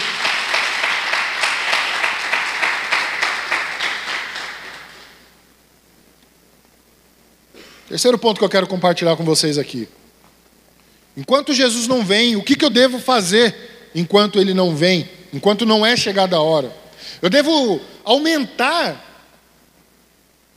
[7.91, 9.85] Terceiro ponto que eu quero compartilhar com vocês aqui.
[11.17, 15.65] Enquanto Jesus não vem, o que, que eu devo fazer enquanto ele não vem, enquanto
[15.65, 16.73] não é chegada a hora?
[17.21, 19.27] Eu devo aumentar.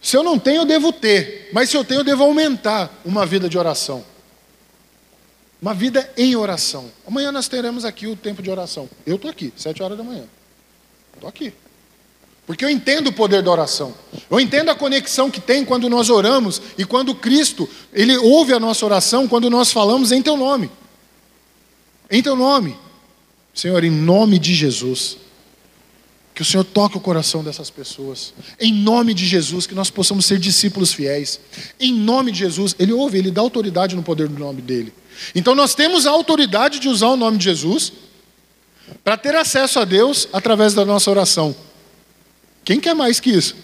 [0.01, 1.51] Se eu não tenho, eu devo ter.
[1.53, 4.05] Mas se eu tenho, eu devo aumentar uma vida de oração.
[5.61, 6.89] Uma vida em oração.
[7.05, 8.89] Amanhã nós teremos aqui o tempo de oração.
[9.05, 10.23] Eu estou aqui, sete horas da manhã.
[11.17, 11.53] Estou aqui.
[12.47, 13.95] Porque eu entendo o poder da oração.
[14.31, 18.61] Eu entendo a conexão que tem quando nós oramos e quando Cristo, ele ouve a
[18.61, 20.71] nossa oração quando nós falamos em teu nome.
[22.11, 22.77] Em teu nome.
[23.55, 25.17] Senhor, em nome de Jesus,
[26.35, 28.35] que o Senhor toque o coração dessas pessoas.
[28.61, 31.41] Em nome de Jesus, que nós possamos ser discípulos fiéis.
[31.81, 34.93] Em nome de Jesus, ele ouve, ele dá autoridade no poder do nome dele.
[35.35, 37.93] Então nós temos a autoridade de usar o nome de Jesus
[39.03, 41.55] para ter acesso a Deus através da nossa oração.
[42.65, 43.57] Quem quer mais que isso?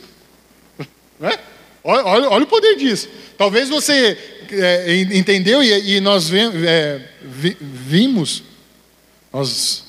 [1.19, 1.39] Né?
[1.85, 3.09] Olha, olha, olha, o poder disso.
[3.37, 4.17] Talvez você
[4.51, 7.01] é, entendeu e, e nós é,
[7.61, 8.43] vimos,
[9.33, 9.85] nós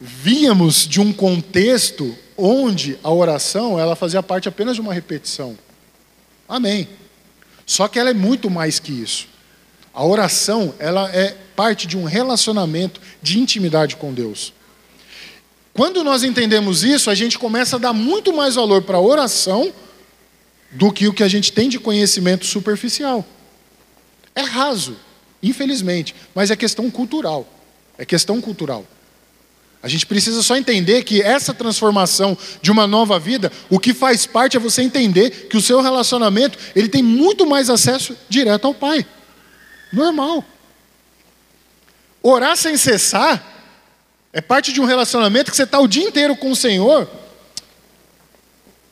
[0.00, 5.56] víamos de um contexto onde a oração ela fazia parte apenas de uma repetição.
[6.48, 6.88] Amém.
[7.64, 9.28] Só que ela é muito mais que isso.
[9.94, 14.52] A oração ela é parte de um relacionamento de intimidade com Deus.
[15.74, 19.72] Quando nós entendemos isso, a gente começa a dar muito mais valor para a oração
[20.70, 23.24] do que o que a gente tem de conhecimento superficial.
[24.34, 24.96] É raso,
[25.42, 27.46] infelizmente, mas é questão cultural.
[27.96, 28.86] É questão cultural.
[29.82, 34.26] A gente precisa só entender que essa transformação de uma nova vida, o que faz
[34.26, 38.74] parte é você entender que o seu relacionamento, ele tem muito mais acesso direto ao
[38.74, 39.04] Pai.
[39.92, 40.44] Normal.
[42.22, 43.51] Orar sem cessar
[44.32, 47.08] é parte de um relacionamento que você está o dia inteiro com o Senhor.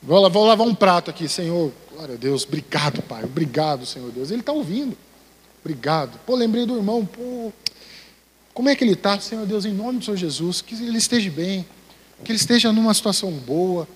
[0.03, 1.73] Vou, vou lavar um prato aqui, Senhor.
[1.93, 3.25] Glória a Deus, obrigado, Pai.
[3.25, 4.31] Obrigado, Senhor Deus.
[4.31, 4.97] Ele está ouvindo.
[5.65, 6.19] Obrigado.
[6.27, 7.07] Pô, lembrei do irmão.
[7.07, 7.53] Pô,
[8.53, 10.61] como é que ele está, Senhor Deus, em nome do Senhor Jesus?
[10.61, 11.65] Que ele esteja bem,
[12.23, 13.89] que ele esteja numa situação boa.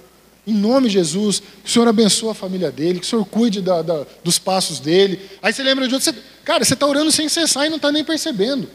[0.46, 3.62] Em nome de Jesus, que o Senhor abençoe a família dele, que o Senhor cuide
[3.62, 5.18] da, da, dos passos dele.
[5.42, 7.90] Aí você lembra de outro, você, cara, você está orando sem cessar e não está
[7.90, 8.68] nem percebendo.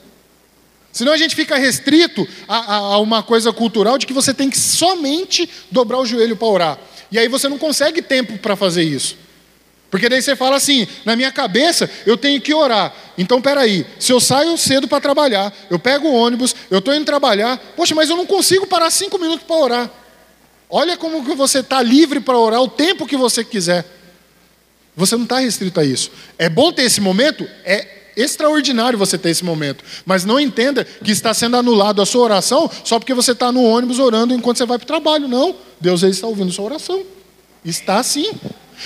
[0.91, 4.49] Senão a gente fica restrito a, a, a, uma coisa cultural de que você tem
[4.49, 6.80] que somente dobrar o joelho para orar.
[7.12, 9.17] E aí você não consegue tempo para fazer isso.
[9.89, 12.93] Porque daí você fala assim, na minha cabeça eu tenho que orar.
[13.17, 17.06] Então peraí, se eu saio cedo para trabalhar, eu pego o ônibus, eu estou indo
[17.06, 19.91] trabalhar, poxa, mas eu não consigo parar cinco minutos para orar.
[20.69, 23.86] Olha como que você está livre para orar o tempo que você quiser.
[24.95, 26.12] Você não está restrito a isso.
[26.38, 27.47] É bom ter esse momento?
[27.63, 29.84] É extraordinário você ter esse momento.
[30.05, 33.63] Mas não entenda que está sendo anulado a sua oração só porque você está no
[33.63, 35.27] ônibus orando enquanto você vai para o trabalho.
[35.27, 35.55] Não.
[35.79, 37.03] Deus está ouvindo sua oração.
[37.63, 38.32] Está sim.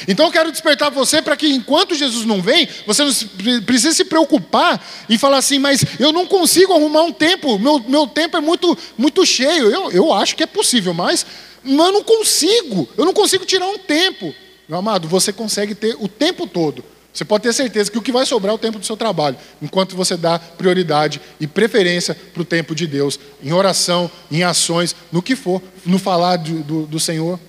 [0.08, 3.14] Então eu quero despertar você para que enquanto Jesus não vem, você não
[3.62, 8.08] precisa se preocupar em falar assim, mas eu não consigo arrumar um tempo, meu, meu
[8.08, 9.70] tempo é muito, muito cheio.
[9.70, 11.26] Eu, eu acho que é possível, mas,
[11.64, 14.34] mas eu não consigo, eu não consigo tirar um tempo.
[14.68, 16.84] Meu amado, você consegue ter o tempo todo.
[17.14, 19.38] Você pode ter certeza que o que vai sobrar é o tempo do seu trabalho,
[19.62, 24.96] enquanto você dá prioridade e preferência para o tempo de Deus, em oração, em ações,
[25.12, 27.40] no que for, no falar do, do, do Senhor.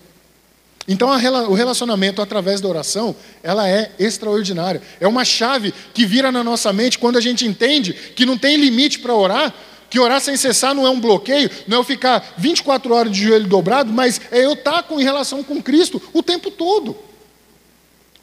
[0.87, 1.16] Então a,
[1.48, 4.83] o relacionamento através da oração, ela é extraordinária.
[5.00, 8.59] É uma chave que vira na nossa mente quando a gente entende que não tem
[8.59, 9.55] limite para orar,
[9.88, 13.22] que orar sem cessar não é um bloqueio, não é eu ficar 24 horas de
[13.22, 16.94] joelho dobrado, mas é eu estar com, em relação com Cristo o tempo todo.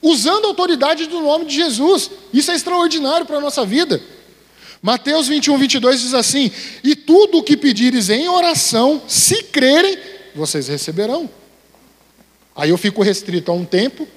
[0.01, 2.09] Usando a autoridade do nome de Jesus.
[2.33, 4.01] Isso é extraordinário para a nossa vida.
[4.81, 6.51] Mateus 21, 22 diz assim:
[6.83, 9.97] E tudo o que pedires em oração, se crerem,
[10.35, 11.29] vocês receberão.
[12.55, 14.07] Aí eu fico restrito a um tempo,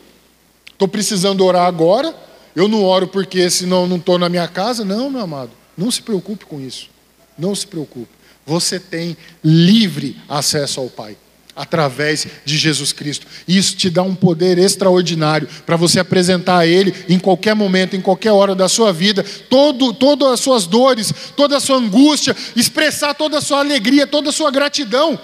[0.73, 2.15] estou precisando orar agora,
[2.57, 4.85] eu não oro porque senão não estou na minha casa.
[4.85, 6.89] Não, meu amado, não se preocupe com isso.
[7.37, 8.09] Não se preocupe.
[8.47, 11.17] Você tem livre acesso ao Pai
[11.57, 13.27] através de Jesus Cristo.
[13.47, 18.01] Isso te dá um poder extraordinário para você apresentar a Ele em qualquer momento, em
[18.01, 23.15] qualquer hora da sua vida, todo, todas as suas dores, toda a sua angústia, expressar
[23.15, 25.19] toda a sua alegria, toda a sua gratidão.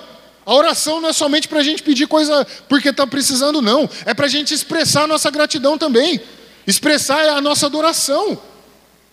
[0.46, 3.88] A oração não é somente para a gente pedir coisa porque está precisando, não.
[4.04, 6.20] É para a gente expressar a nossa gratidão também.
[6.66, 8.49] Expressar a nossa adoração.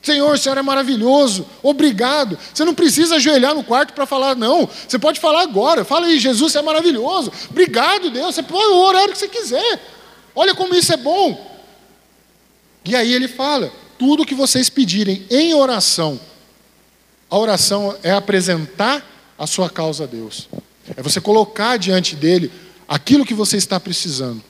[0.07, 2.39] Senhor, o Senhor é maravilhoso, obrigado.
[2.53, 4.67] Você não precisa ajoelhar no quarto para falar, não.
[4.87, 5.83] Você pode falar agora.
[5.83, 7.29] Fala aí, Jesus, você é maravilhoso.
[7.49, 8.33] Obrigado, Deus.
[8.33, 9.81] Você pode orar o que você quiser.
[10.33, 11.59] Olha como isso é bom.
[12.85, 16.17] E aí ele fala: tudo que vocês pedirem em oração,
[17.29, 19.05] a oração é apresentar
[19.37, 20.47] a sua causa a Deus.
[20.95, 22.49] É você colocar diante dele
[22.87, 24.41] aquilo que você está precisando.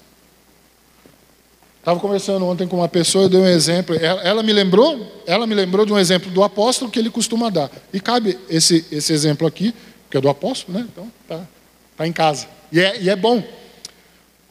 [1.88, 3.96] Estava conversando ontem com uma pessoa, eu dei um exemplo.
[3.96, 7.50] Ela, ela, me lembrou, ela me lembrou de um exemplo do apóstolo que ele costuma
[7.50, 7.72] dar.
[7.94, 9.74] E cabe esse, esse exemplo aqui,
[10.12, 10.86] que é do apóstolo, né?
[10.92, 11.48] Então tá,
[11.96, 12.50] tá em casa.
[12.74, 13.42] E é, e é bom.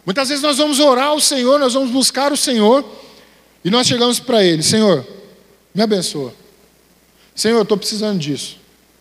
[0.06, 2.82] Muitas vezes nós vamos orar ao Senhor, nós vamos buscar o Senhor,
[3.62, 5.06] e nós chegamos para Ele, Senhor,
[5.74, 6.32] me abençoa.
[7.34, 8.56] Senhor, eu estou precisando disso.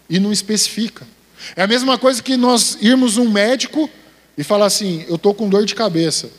[0.10, 1.08] E não especifica.
[1.56, 3.90] É a mesma coisa que nós irmos um médico
[4.38, 6.30] e falar assim: eu estou com dor de cabeça.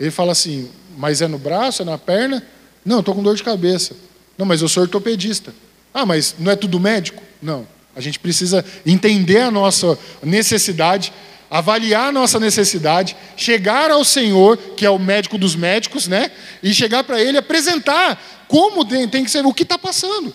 [0.00, 2.42] Ele fala assim: mas é no braço, é na perna?
[2.84, 3.94] Não, estou com dor de cabeça.
[4.36, 5.54] Não, mas eu sou ortopedista.
[5.92, 7.22] Ah, mas não é tudo médico?
[7.40, 7.66] Não.
[7.94, 11.12] A gente precisa entender a nossa necessidade,
[11.50, 16.30] avaliar a nossa necessidade, chegar ao Senhor, que é o médico dos médicos, né?
[16.62, 20.34] E chegar para Ele apresentar como tem que ser, o que está passando.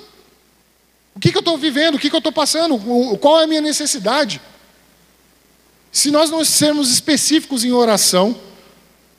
[1.15, 1.96] O que, que eu estou vivendo?
[1.96, 2.78] O que, que eu estou passando?
[3.20, 4.39] Qual é a minha necessidade?
[5.91, 8.39] Se nós não sermos específicos em oração,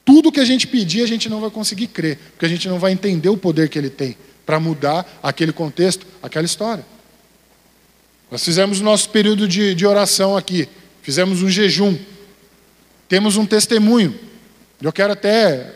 [0.08, 2.78] tudo que a gente pedir, a gente não vai conseguir crer, porque a gente não
[2.78, 4.16] vai entender o poder que ele tem
[4.46, 6.82] para mudar aquele contexto, aquela história.
[8.30, 10.66] Nós fizemos o nosso período de, de oração aqui,
[11.02, 11.94] fizemos um jejum,
[13.06, 14.18] temos um testemunho.
[14.80, 15.74] Eu quero até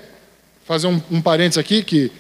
[0.65, 2.11] fazer um, um parênteses aqui, que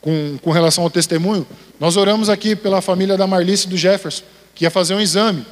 [0.00, 1.46] com, com relação ao testemunho,
[1.78, 4.24] nós oramos aqui pela família da Marlice e do Jefferson,
[4.56, 5.46] que ia fazer um exame.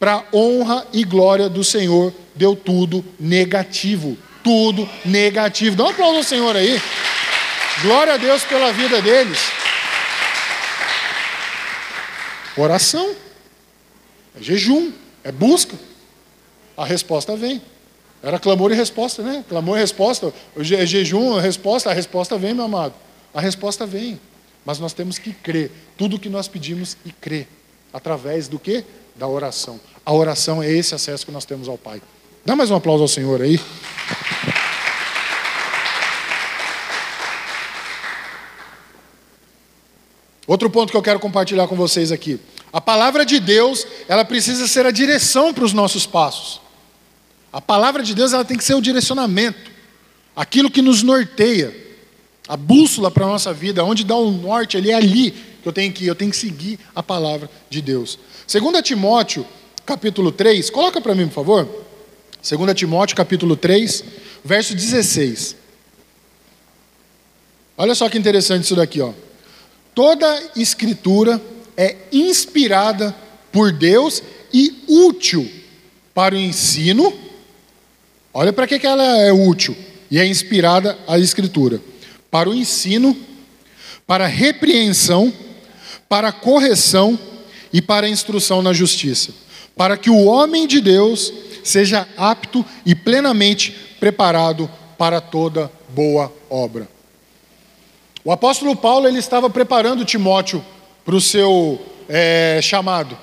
[0.00, 4.16] Para honra e glória do Senhor, deu tudo negativo.
[4.42, 5.76] Tudo negativo.
[5.76, 6.80] Dá um aplauso ao Senhor aí.
[7.82, 9.38] Glória a Deus pela vida deles.
[12.56, 13.14] Oração.
[14.38, 14.92] É jejum.
[15.24, 15.76] É busca.
[16.76, 17.62] A resposta vem.
[18.22, 19.44] Era clamor e resposta, né?
[19.48, 20.32] Clamor e resposta.
[20.56, 21.90] É jejum, resposta.
[21.90, 22.94] A resposta vem, meu amado.
[23.34, 24.20] A resposta vem.
[24.64, 25.70] Mas nós temos que crer.
[25.96, 27.48] Tudo que nós pedimos e crer.
[27.92, 28.84] Através do que?
[29.16, 29.80] Da oração.
[30.04, 32.00] A oração é esse acesso que nós temos ao Pai.
[32.44, 33.60] Dá mais um aplauso ao Senhor aí.
[40.44, 42.40] Outro ponto que eu quero compartilhar com vocês aqui.
[42.72, 46.60] A palavra de Deus, ela precisa ser a direção para os nossos passos.
[47.52, 49.70] A palavra de Deus, ela tem que ser o direcionamento.
[50.34, 51.72] Aquilo que nos norteia
[52.48, 55.72] a bússola para a nossa vida, onde dá o norte, ele é ali que eu
[55.72, 58.18] tenho que ir, eu tenho que seguir a palavra de Deus.
[58.50, 59.46] 2 Timóteo,
[59.86, 61.81] capítulo 3, coloca para mim, por favor.
[62.42, 64.04] 2 Timóteo, capítulo 3,
[64.44, 65.56] verso 16.
[67.76, 69.12] Olha só que interessante isso daqui, ó.
[69.94, 71.40] Toda escritura
[71.76, 73.14] é inspirada
[73.50, 74.22] por Deus
[74.52, 75.50] e útil
[76.14, 77.12] para o ensino,
[78.34, 79.76] Olha para que, que ela é útil
[80.10, 81.80] e é inspirada a Escritura:
[82.30, 83.16] para o ensino,
[84.06, 85.32] para repreensão,
[86.08, 87.18] para correção
[87.72, 89.32] e para instrução na justiça,
[89.76, 91.32] para que o homem de Deus
[91.64, 96.88] seja apto e plenamente preparado para toda boa obra.
[98.24, 100.64] O apóstolo Paulo ele estava preparando Timóteo
[101.04, 103.18] para o seu é, chamado.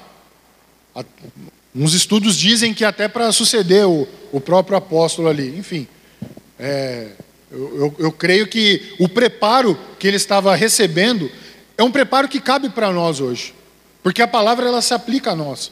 [1.74, 5.58] Uns estudos dizem que até para suceder o, o, próprio apóstolo ali.
[5.58, 5.88] Enfim,
[6.60, 7.12] é,
[7.52, 11.32] eu, eu, eu creio que o preparo que ele estava recebendo
[11.78, 13.54] é um preparo que cabe para nós hoje,
[14.04, 15.72] porque a palavra ela se aplica a nós.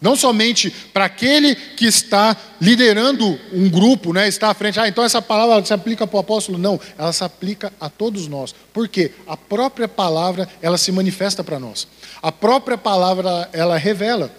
[0.00, 4.80] Não somente para aquele que está liderando um grupo, né, está à frente.
[4.80, 6.56] Ah, então essa palavra se aplica para o apóstolo?
[6.56, 8.54] Não, ela se aplica a todos nós.
[8.72, 9.12] Por quê?
[9.26, 11.86] A própria palavra, ela se manifesta para nós.
[12.22, 14.32] A própria palavra, ela revela.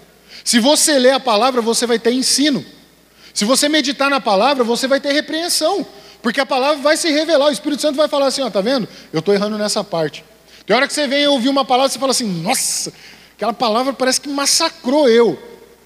[0.43, 2.65] Se você ler a palavra, você vai ter ensino.
[3.33, 5.85] Se você meditar na palavra, você vai ter repreensão.
[6.21, 7.47] Porque a palavra vai se revelar.
[7.47, 8.87] O Espírito Santo vai falar assim: ó, tá vendo?
[9.13, 10.23] Eu estou errando nessa parte.
[10.65, 12.93] Tem hora que você vem ouvir uma palavra você fala assim: nossa,
[13.41, 15.35] aquela palavra parece que massacrou eu.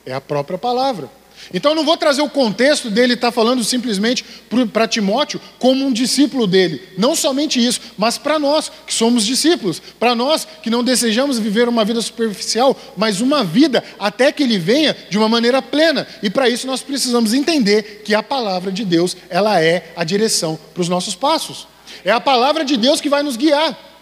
[0.05, 1.09] É a própria palavra.
[1.53, 4.25] Então eu não vou trazer o contexto dele estar tá falando simplesmente
[4.73, 6.81] para Timóteo como um discípulo dele.
[6.97, 11.69] Não somente isso, mas para nós que somos discípulos, para nós que não desejamos viver
[11.69, 16.05] uma vida superficial, mas uma vida até que ele venha de uma maneira plena.
[16.21, 20.59] E para isso nós precisamos entender que a palavra de Deus, ela é a direção
[20.73, 21.67] para os nossos passos.
[22.03, 23.94] É a palavra de Deus que vai nos guiar.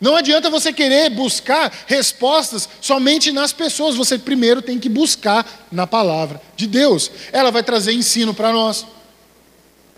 [0.00, 5.86] Não adianta você querer buscar respostas somente nas pessoas, você primeiro tem que buscar na
[5.86, 7.10] palavra de Deus.
[7.30, 8.86] Ela vai trazer ensino para nós.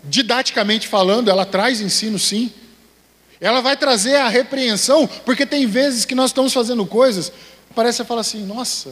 [0.03, 2.51] Didaticamente falando, ela traz ensino sim.
[3.39, 7.31] Ela vai trazer a repreensão, porque tem vezes que nós estamos fazendo coisas,
[7.73, 8.89] parece que fala assim, nossa,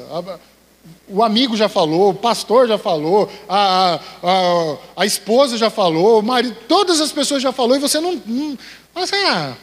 [1.08, 6.24] o amigo já falou, o pastor já falou, a, a, a, esposa já falou, o
[6.24, 8.22] marido, todas as pessoas já falou, e você não.
[8.26, 8.58] não
[8.94, 9.56] mas, ah,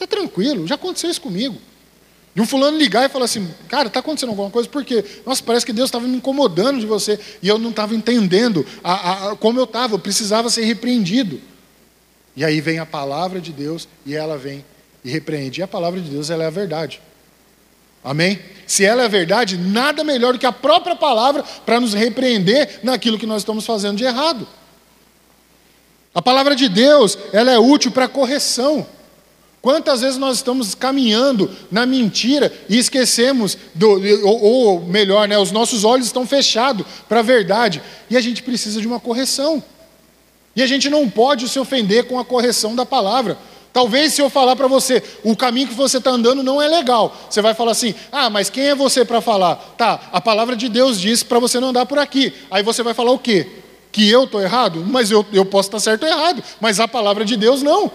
[0.00, 1.58] Está tranquilo, já aconteceu isso comigo.
[2.34, 5.66] De um fulano ligar e falar assim, cara, está acontecendo alguma coisa, porque, nossa, parece
[5.66, 9.60] que Deus estava me incomodando de você, e eu não estava entendendo a, a, como
[9.60, 11.38] eu estava, eu precisava ser repreendido.
[12.34, 14.64] E aí vem a palavra de Deus, e ela vem
[15.04, 15.60] e repreende.
[15.60, 17.02] E a palavra de Deus, ela é a verdade.
[18.02, 18.38] Amém?
[18.66, 22.80] Se ela é a verdade, nada melhor do que a própria palavra para nos repreender
[22.82, 24.48] naquilo que nós estamos fazendo de errado.
[26.14, 28.86] A palavra de Deus, ela é útil para correção.
[29.62, 33.90] Quantas vezes nós estamos caminhando na mentira e esquecemos, do,
[34.26, 38.42] ou, ou melhor, né, os nossos olhos estão fechados para a verdade e a gente
[38.42, 39.62] precisa de uma correção.
[40.56, 43.36] E a gente não pode se ofender com a correção da palavra.
[43.72, 47.14] Talvez se eu falar para você, o caminho que você está andando não é legal,
[47.28, 49.56] você vai falar assim: ah, mas quem é você para falar?
[49.76, 52.32] Tá, a palavra de Deus diz para você não andar por aqui.
[52.50, 53.46] Aí você vai falar o quê?
[53.92, 54.84] Que eu estou errado?
[54.86, 57.92] Mas eu, eu posso estar certo ou errado, mas a palavra de Deus não.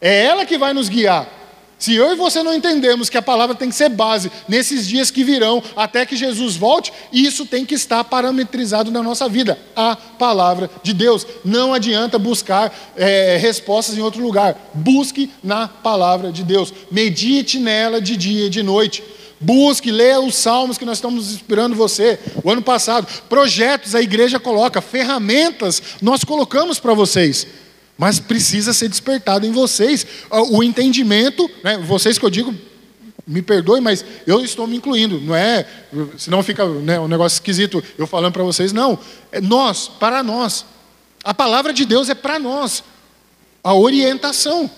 [0.00, 1.38] É ela que vai nos guiar.
[1.78, 5.12] Se eu e você não entendemos que a palavra tem que ser base nesses dias
[5.12, 9.56] que virão, até que Jesus volte, isso tem que estar parametrizado na nossa vida.
[9.76, 11.24] A palavra de Deus.
[11.44, 14.70] Não adianta buscar é, respostas em outro lugar.
[14.74, 16.74] Busque na palavra de Deus.
[16.90, 19.04] Medite nela de dia e de noite.
[19.40, 22.18] Busque, leia os salmos que nós estamos inspirando você.
[22.42, 27.46] O ano passado, projetos a igreja coloca, ferramentas nós colocamos para vocês.
[27.98, 32.54] Mas precisa ser despertado em vocês o entendimento, né, vocês que eu digo,
[33.26, 35.66] me perdoe, mas eu estou me incluindo, não é?
[36.16, 38.98] Senão fica né, um negócio esquisito eu falando para vocês, não.
[39.30, 40.64] É nós, para nós.
[41.22, 42.82] A palavra de Deus é para nós.
[43.62, 44.70] A orientação.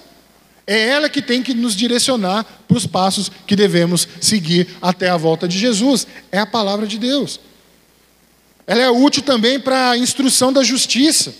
[0.67, 5.17] É ela que tem que nos direcionar para os passos que devemos seguir até a
[5.17, 6.07] volta de Jesus.
[6.33, 7.41] É a palavra de Deus.
[8.67, 11.35] Ela é útil também para a instrução da justiça.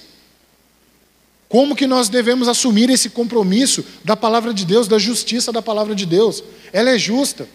[1.51, 5.97] Como que nós devemos assumir esse compromisso da palavra de Deus, da justiça da palavra
[5.97, 6.45] de Deus?
[6.73, 7.49] Ela é justa.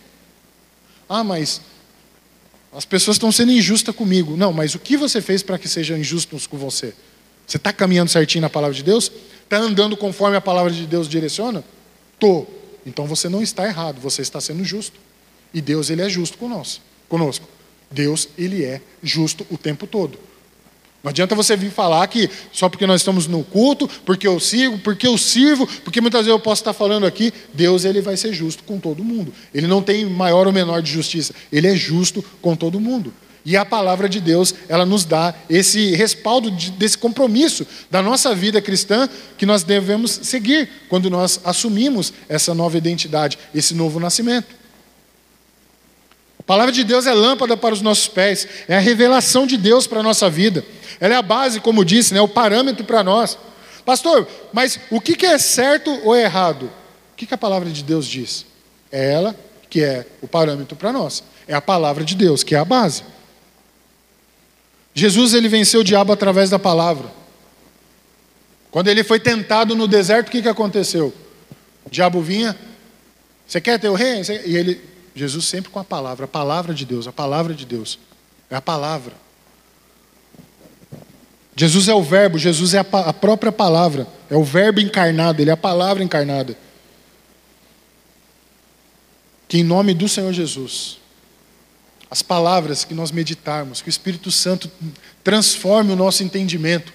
[1.08, 1.62] Ah, mas
[2.74, 4.36] as pessoas estão sendo injustas comigo.
[4.36, 6.93] Não, mas o que você fez para que sejam injustos com você?
[7.48, 9.10] Você está caminhando certinho na palavra de Deus?
[9.46, 11.64] Está andando conforme a palavra de Deus direciona?
[12.20, 12.46] Tô.
[12.86, 15.00] Então você não está errado, você está sendo justo.
[15.54, 17.48] E Deus ele é justo conosco.
[17.89, 20.20] Deus ele é justo o tempo todo.
[21.06, 24.80] Não adianta você vir falar que só porque nós estamos no culto, porque eu sigo,
[24.80, 28.34] porque eu sirvo, porque muitas vezes eu posso estar falando aqui, Deus ele vai ser
[28.34, 29.32] justo com todo mundo.
[29.53, 33.14] Ele não tem maior ou menor de justiça, ele é justo com todo mundo.
[33.45, 38.34] E a palavra de Deus, ela nos dá esse respaldo de, desse compromisso da nossa
[38.34, 44.64] vida cristã que nós devemos seguir quando nós assumimos essa nova identidade, esse novo nascimento.
[46.46, 49.88] A palavra de Deus é lâmpada para os nossos pés, é a revelação de Deus
[49.88, 50.64] para a nossa vida.
[51.00, 53.36] Ela é a base, como disse, né, o parâmetro para nós.
[53.84, 56.72] Pastor, mas o que é certo ou errado?
[57.14, 58.46] O que a palavra de Deus diz?
[58.91, 59.36] É ela
[59.72, 61.24] que é o parâmetro para nós.
[61.48, 63.04] É a palavra de Deus, que é a base.
[64.93, 67.12] Jesus ele venceu o diabo através da palavra.
[68.70, 71.12] Quando ele foi tentado no deserto, o que, que aconteceu?
[71.84, 72.56] O diabo vinha,
[73.48, 74.22] você quer ter o rei?
[74.46, 74.82] E ele,
[75.16, 77.97] Jesus sempre com a palavra, a palavra de Deus, a palavra de Deus.
[78.49, 79.13] É a palavra.
[81.55, 85.49] Jesus é o verbo, Jesus é a, a própria palavra, é o verbo encarnado, ele
[85.49, 86.57] é a palavra encarnada.
[89.47, 90.97] Que em nome do Senhor Jesus,
[92.11, 94.70] as palavras que nós meditarmos, que o Espírito Santo
[95.24, 96.93] transforme o nosso entendimento,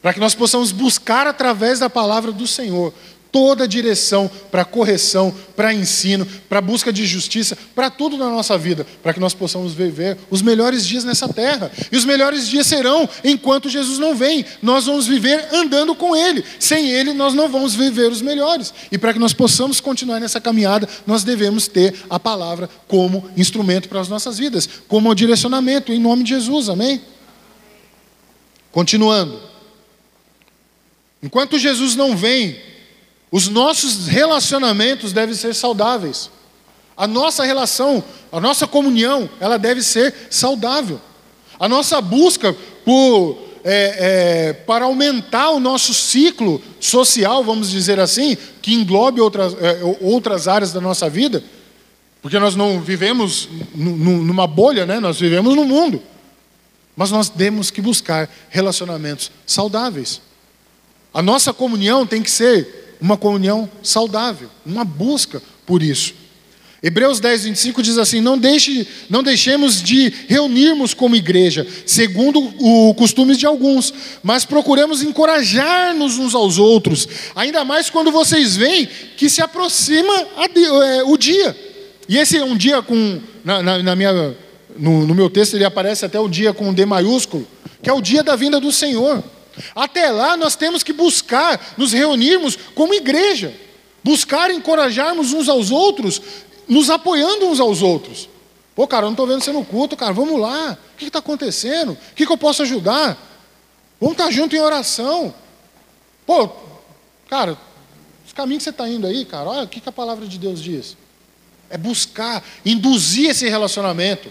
[0.00, 2.94] para que nós possamos buscar através da palavra do Senhor
[3.36, 8.86] toda direção para correção, para ensino, para busca de justiça, para tudo na nossa vida,
[9.02, 11.70] para que nós possamos viver os melhores dias nessa terra.
[11.92, 14.42] E os melhores dias serão enquanto Jesus não vem.
[14.62, 16.42] Nós vamos viver andando com Ele.
[16.58, 18.72] Sem Ele, nós não vamos viver os melhores.
[18.90, 23.86] E para que nós possamos continuar nessa caminhada, nós devemos ter a palavra como instrumento
[23.86, 26.70] para as nossas vidas, como direcionamento, em nome de Jesus.
[26.70, 27.02] Amém?
[28.72, 29.38] Continuando.
[31.22, 32.56] Enquanto Jesus não vem,
[33.30, 36.30] os nossos relacionamentos devem ser saudáveis.
[36.96, 38.02] A nossa relação,
[38.32, 41.00] a nossa comunhão, ela deve ser saudável.
[41.58, 48.36] A nossa busca por, é, é, para aumentar o nosso ciclo social, vamos dizer assim,
[48.62, 51.42] que englobe outras, é, outras áreas da nossa vida,
[52.22, 54.98] porque nós não vivemos numa bolha, né?
[54.98, 56.02] nós vivemos no mundo.
[56.96, 60.22] Mas nós temos que buscar relacionamentos saudáveis.
[61.12, 66.14] A nossa comunhão tem que ser uma comunhão saudável, uma busca por isso.
[66.82, 72.94] Hebreus 10, 25 diz assim: não, deixe, não deixemos de reunirmos como igreja, segundo o
[72.94, 73.92] costume de alguns,
[74.22, 80.14] mas procuremos encorajar-nos uns aos outros, ainda mais quando vocês veem que se aproxima
[80.84, 81.56] é, o dia.
[82.08, 84.36] E esse é um dia com, na, na, na minha,
[84.78, 87.46] no, no meu texto ele aparece até o dia com D maiúsculo,
[87.82, 89.24] que é o dia da vinda do Senhor.
[89.74, 93.54] Até lá nós temos que buscar nos reunirmos como igreja,
[94.02, 96.20] buscar encorajarmos uns aos outros,
[96.68, 98.28] nos apoiando uns aos outros.
[98.74, 100.76] Pô, cara, eu não estou vendo você no culto, cara, vamos lá.
[100.94, 101.92] O que está acontecendo?
[101.92, 103.16] O que, que eu posso ajudar?
[103.98, 105.34] Vamos estar tá junto em oração.
[106.26, 106.50] Pô,
[107.28, 107.56] cara,
[108.26, 110.38] os caminhos que você está indo aí, cara, olha o que, que a palavra de
[110.38, 110.96] Deus diz.
[111.70, 114.30] É buscar, induzir esse relacionamento.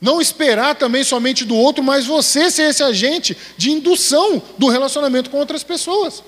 [0.00, 5.28] Não esperar também somente do outro, mas você ser esse agente de indução do relacionamento
[5.28, 6.22] com outras pessoas.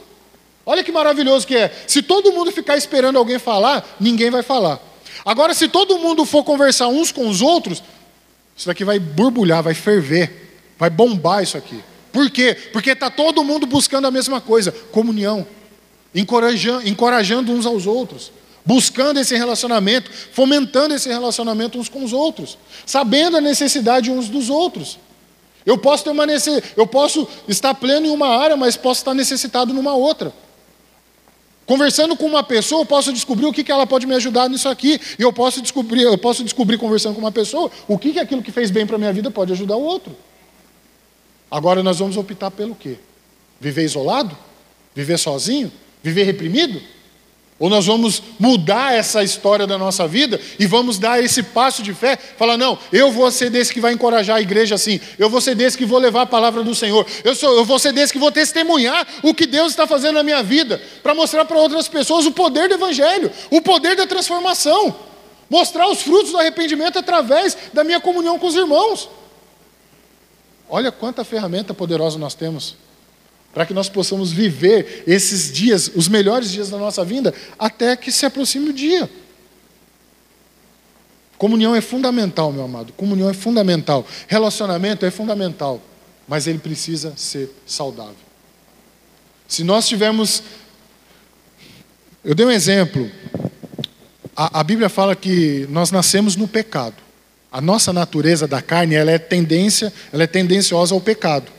[0.67, 1.73] Olha que maravilhoso que é.
[1.87, 4.79] Se todo mundo ficar esperando alguém falar, ninguém vai falar.
[5.25, 7.83] Agora, se todo mundo for conversar uns com os outros,
[8.55, 11.83] isso daqui vai borbulhar, vai ferver, vai bombar isso aqui.
[12.13, 12.55] Por quê?
[12.73, 15.47] Porque está todo mundo buscando a mesma coisa: comunhão,
[16.15, 18.31] encorajando, encorajando uns aos outros
[18.65, 22.57] buscando esse relacionamento, fomentando esse relacionamento uns com os outros,
[22.87, 24.99] sabendo a necessidade uns dos outros.
[25.65, 26.27] Eu posso ter uma
[26.77, 30.33] eu posso estar pleno em uma área, mas posso estar necessitado numa outra.
[31.65, 34.69] Conversando com uma pessoa, eu posso descobrir o que, que ela pode me ajudar nisso
[34.69, 35.01] aqui.
[35.19, 38.43] E eu posso descobrir, eu posso descobrir conversando com uma pessoa, o que, que aquilo
[38.43, 40.15] que fez bem para a minha vida pode ajudar o outro.
[41.51, 42.99] Agora nós vamos optar pelo quê?
[43.61, 44.37] Viver isolado?
[44.95, 45.71] Viver sozinho?
[46.03, 46.83] Viver reprimido?
[47.63, 51.95] Ou nós vamos mudar essa história da nossa vida e vamos dar esse passo de
[51.95, 55.41] fé, falar: não, eu vou ser desse que vai encorajar a igreja assim, eu vou
[55.41, 58.13] ser desse que vou levar a palavra do Senhor, eu, sou, eu vou ser desse
[58.13, 61.87] que vou testemunhar o que Deus está fazendo na minha vida, para mostrar para outras
[61.87, 64.93] pessoas o poder do Evangelho, o poder da transformação,
[65.49, 69.09] mostrar os frutos do arrependimento através da minha comunhão com os irmãos.
[70.69, 72.75] Olha quanta ferramenta poderosa nós temos
[73.53, 78.11] para que nós possamos viver esses dias, os melhores dias da nossa vida, até que
[78.11, 79.11] se aproxime o dia.
[81.37, 82.93] Comunhão é fundamental, meu amado.
[82.93, 84.07] Comunhão é fundamental.
[84.29, 85.83] Relacionamento é fundamental.
[86.27, 88.15] Mas ele precisa ser saudável.
[89.49, 90.43] Se nós tivermos.
[92.25, 93.11] Eu dei um exemplo.
[94.37, 96.95] A, a Bíblia fala que nós nascemos no pecado.
[97.51, 101.51] A nossa natureza da carne ela é tendência, ela é tendenciosa ao pecado.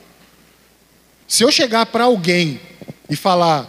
[1.34, 2.62] Se eu chegar para alguém
[3.10, 3.68] e falar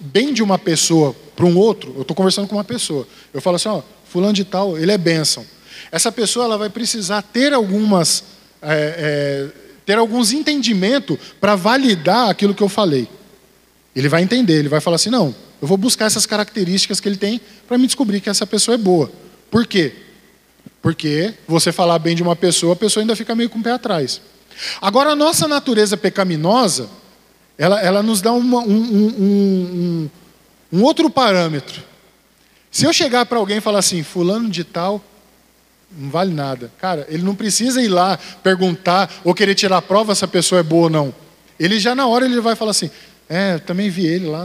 [0.00, 3.56] bem de uma pessoa para um outro, eu estou conversando com uma pessoa, eu falo
[3.56, 5.44] assim, ó, fulano de tal, ele é bênção.
[5.90, 8.24] Essa pessoa ela vai precisar ter algumas,
[8.62, 13.06] é, é, ter alguns entendimentos para validar aquilo que eu falei.
[13.94, 17.18] Ele vai entender, ele vai falar assim, não, eu vou buscar essas características que ele
[17.18, 19.12] tem para me descobrir que essa pessoa é boa.
[19.50, 19.92] Por quê?
[20.80, 23.72] Porque você falar bem de uma pessoa, a pessoa ainda fica meio com o pé
[23.72, 24.18] atrás.
[24.80, 27.01] Agora, a nossa natureza pecaminosa,
[27.62, 30.10] ela, ela nos dá uma, um, um, um,
[30.72, 31.80] um outro parâmetro.
[32.72, 35.00] Se eu chegar para alguém e falar assim, fulano de tal,
[35.96, 36.72] não vale nada.
[36.80, 40.58] Cara, ele não precisa ir lá perguntar ou querer tirar a prova se a pessoa
[40.58, 41.14] é boa ou não.
[41.56, 42.90] Ele já na hora ele vai falar assim,
[43.28, 44.44] é, também vi ele lá,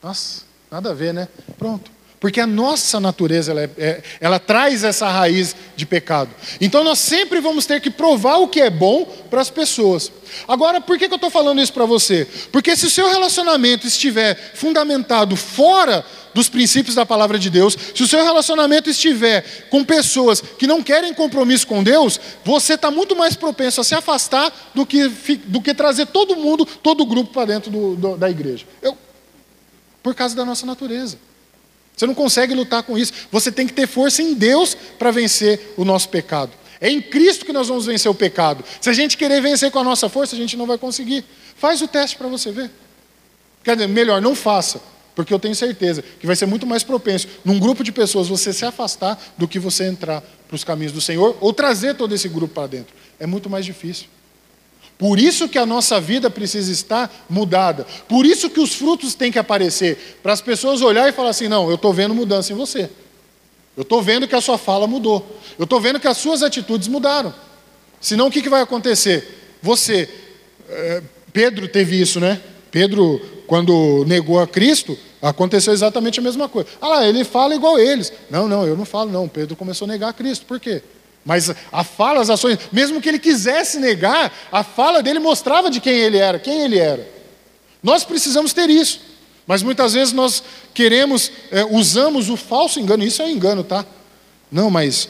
[0.00, 1.26] nossa, nada a ver, né?
[1.58, 1.90] Pronto.
[2.24, 6.30] Porque a nossa natureza, ela, é, é, ela traz essa raiz de pecado.
[6.58, 10.10] Então nós sempre vamos ter que provar o que é bom para as pessoas.
[10.48, 12.26] Agora, por que, que eu estou falando isso para você?
[12.50, 16.02] Porque se o seu relacionamento estiver fundamentado fora
[16.32, 20.82] dos princípios da palavra de Deus, se o seu relacionamento estiver com pessoas que não
[20.82, 25.08] querem compromisso com Deus, você está muito mais propenso a se afastar do que,
[25.44, 28.64] do que trazer todo mundo, todo o grupo para dentro do, do, da igreja.
[28.80, 28.96] Eu,
[30.02, 31.18] por causa da nossa natureza.
[31.96, 33.12] Você não consegue lutar com isso.
[33.30, 36.52] Você tem que ter força em Deus para vencer o nosso pecado.
[36.80, 38.64] É em Cristo que nós vamos vencer o pecado.
[38.80, 41.24] Se a gente querer vencer com a nossa força, a gente não vai conseguir.
[41.56, 42.70] Faz o teste para você ver.
[43.62, 44.80] Quer dizer, melhor, não faça.
[45.14, 48.52] Porque eu tenho certeza que vai ser muito mais propenso, num grupo de pessoas, você
[48.52, 52.28] se afastar do que você entrar para os caminhos do Senhor ou trazer todo esse
[52.28, 52.94] grupo para dentro.
[53.20, 54.06] É muito mais difícil.
[54.96, 57.86] Por isso que a nossa vida precisa estar mudada.
[58.08, 60.18] Por isso que os frutos têm que aparecer.
[60.22, 62.88] Para as pessoas olharem e falar assim: não, eu estou vendo mudança em você.
[63.76, 65.26] Eu estou vendo que a sua fala mudou.
[65.58, 67.34] Eu estou vendo que as suas atitudes mudaram.
[68.00, 69.56] Senão o que, que vai acontecer?
[69.60, 70.08] Você,
[70.68, 72.40] é, Pedro teve isso, né?
[72.70, 76.68] Pedro, quando negou a Cristo, aconteceu exatamente a mesma coisa.
[76.80, 78.12] Ah lá, ele fala igual eles.
[78.30, 79.26] Não, não, eu não falo, não.
[79.26, 80.46] Pedro começou a negar a Cristo.
[80.46, 80.82] Por quê?
[81.24, 85.80] Mas a fala, as ações, mesmo que ele quisesse negar, a fala dele mostrava de
[85.80, 87.08] quem ele era, quem ele era.
[87.82, 89.00] Nós precisamos ter isso.
[89.46, 93.84] Mas muitas vezes nós queremos, é, usamos o falso engano, isso é um engano, tá?
[94.50, 95.08] Não, mas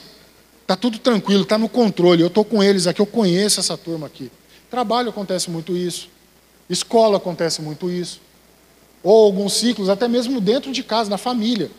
[0.66, 4.06] tá tudo tranquilo, tá no controle, eu estou com eles aqui, eu conheço essa turma
[4.06, 4.30] aqui.
[4.70, 6.08] Trabalho acontece muito isso,
[6.68, 8.20] escola acontece muito isso,
[9.02, 11.70] ou alguns ciclos, até mesmo dentro de casa, na família.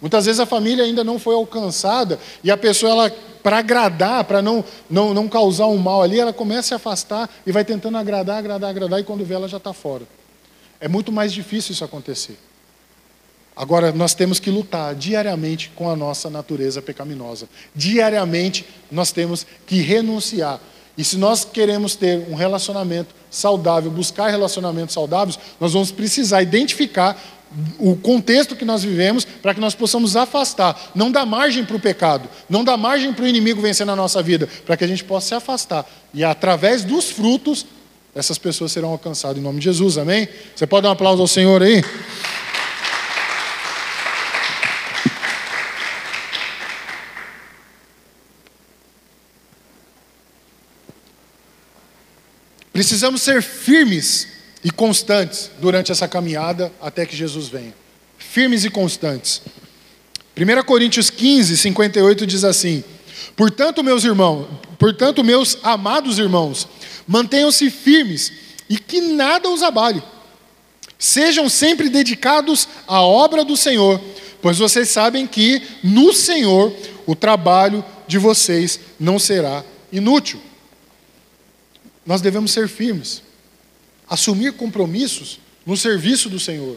[0.00, 4.42] Muitas vezes a família ainda não foi alcançada e a pessoa, ela, para agradar, para
[4.42, 7.96] não, não, não causar um mal ali, ela começa a se afastar e vai tentando
[7.96, 10.04] agradar, agradar, agradar, e quando vê ela já está fora.
[10.80, 12.38] É muito mais difícil isso acontecer.
[13.56, 17.48] Agora, nós temos que lutar diariamente com a nossa natureza pecaminosa.
[17.74, 20.60] Diariamente, nós temos que renunciar.
[20.96, 27.20] E se nós queremos ter um relacionamento saudável, buscar relacionamentos saudáveis, nós vamos precisar identificar
[27.78, 31.80] o contexto que nós vivemos para que nós possamos afastar, não dar margem para o
[31.80, 35.02] pecado, não dar margem para o inimigo vencer na nossa vida, para que a gente
[35.04, 35.88] possa se afastar.
[36.12, 37.66] E através dos frutos,
[38.14, 40.28] essas pessoas serão alcançadas em nome de Jesus, amém?
[40.54, 41.82] Você pode dar um aplauso ao Senhor aí?
[52.72, 57.74] Precisamos ser firmes e constantes durante essa caminhada até que Jesus venha.
[58.18, 59.42] Firmes e constantes.
[60.36, 62.82] 1 Coríntios 15, 58 diz assim:
[63.36, 64.48] Portanto, meus irmãos,
[64.78, 66.68] portanto, meus amados irmãos,
[67.06, 68.32] mantenham-se firmes
[68.68, 70.02] e que nada os abale.
[70.98, 74.00] Sejam sempre dedicados à obra do Senhor,
[74.42, 76.72] pois vocês sabem que no Senhor
[77.06, 80.40] o trabalho de vocês não será inútil.
[82.04, 83.22] Nós devemos ser firmes
[84.08, 86.76] assumir compromissos no serviço do Senhor,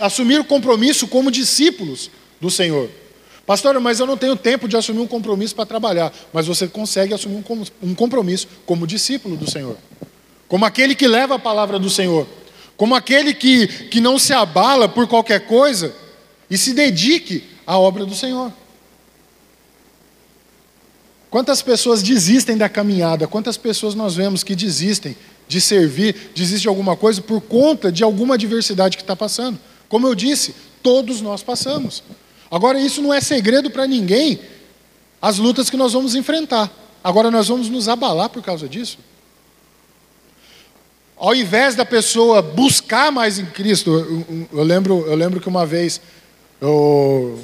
[0.00, 2.90] assumir o compromisso como discípulos do Senhor.
[3.46, 7.14] Pastor, mas eu não tenho tempo de assumir um compromisso para trabalhar, mas você consegue
[7.14, 7.44] assumir
[7.82, 9.76] um compromisso como discípulo do Senhor,
[10.48, 12.26] como aquele que leva a palavra do Senhor,
[12.76, 15.94] como aquele que, que não se abala por qualquer coisa
[16.48, 18.52] e se dedique à obra do Senhor.
[21.30, 23.28] Quantas pessoas desistem da caminhada?
[23.28, 25.16] Quantas pessoas nós vemos que desistem
[25.50, 29.58] de servir, desiste de alguma coisa por conta de alguma adversidade que está passando.
[29.88, 32.04] Como eu disse, todos nós passamos.
[32.48, 34.38] Agora, isso não é segredo para ninguém,
[35.20, 36.70] as lutas que nós vamos enfrentar.
[37.02, 39.00] Agora, nós vamos nos abalar por causa disso.
[41.16, 45.66] Ao invés da pessoa buscar mais em Cristo, eu, eu lembro, eu lembro que uma
[45.66, 46.00] vez,
[46.60, 47.40] eu,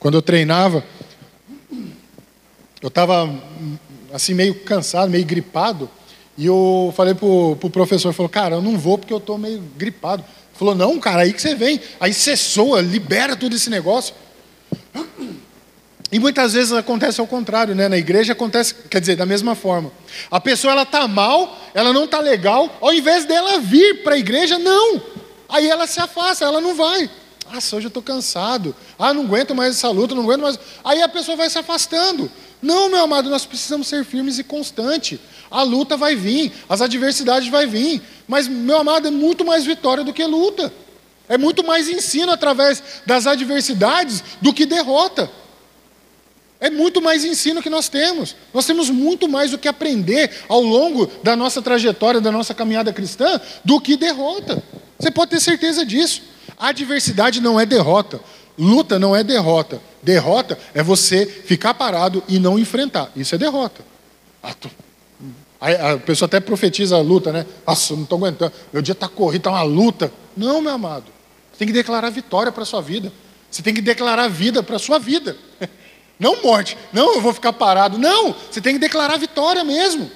[0.00, 0.84] quando eu treinava,
[2.82, 3.32] eu estava
[4.12, 5.88] assim meio cansado, meio gripado.
[6.36, 9.62] E eu falei pro, pro professor, falou, cara, eu não vou porque eu estou meio
[9.76, 10.22] gripado.
[10.22, 11.80] Ele falou, não, cara, aí que você vem.
[11.98, 14.14] Aí soa, libera tudo esse negócio.
[16.10, 17.88] E muitas vezes acontece ao contrário, né?
[17.88, 19.90] Na igreja acontece, quer dizer, da mesma forma.
[20.30, 24.18] A pessoa ela tá mal, ela não tá legal, ao invés dela vir para a
[24.18, 25.02] igreja, não.
[25.48, 27.10] Aí ela se afasta, ela não vai.
[27.50, 28.74] Ah, hoje eu estou cansado.
[28.98, 30.58] Ah, não aguento mais essa luta, não aguento mais.
[30.84, 32.30] Aí a pessoa vai se afastando.
[32.60, 35.18] Não, meu amado, nós precisamos ser firmes e constantes.
[35.50, 40.02] A luta vai vir, as adversidades vai vir, mas meu amado é muito mais vitória
[40.02, 40.72] do que luta.
[41.28, 45.30] É muito mais ensino através das adversidades do que derrota.
[46.58, 48.34] É muito mais ensino que nós temos.
[48.54, 52.92] Nós temos muito mais o que aprender ao longo da nossa trajetória, da nossa caminhada
[52.92, 54.62] cristã, do que derrota.
[54.98, 56.22] Você pode ter certeza disso.
[56.56, 58.20] Adversidade não é derrota.
[58.58, 59.80] Luta não é derrota.
[60.06, 63.10] Derrota é você ficar parado e não enfrentar.
[63.16, 63.84] Isso é derrota.
[65.60, 67.44] A pessoa até profetiza a luta, né?
[67.66, 68.52] Nossa, não estou aguentando.
[68.72, 70.12] Meu dia está corrido, está uma luta.
[70.36, 71.06] Não, meu amado.
[71.50, 73.12] Você tem que declarar vitória para a sua vida.
[73.50, 75.36] Você tem que declarar vida para a sua vida.
[76.20, 76.78] Não morte.
[76.92, 77.98] Não, eu vou ficar parado.
[77.98, 80.08] Não, você tem que declarar vitória mesmo.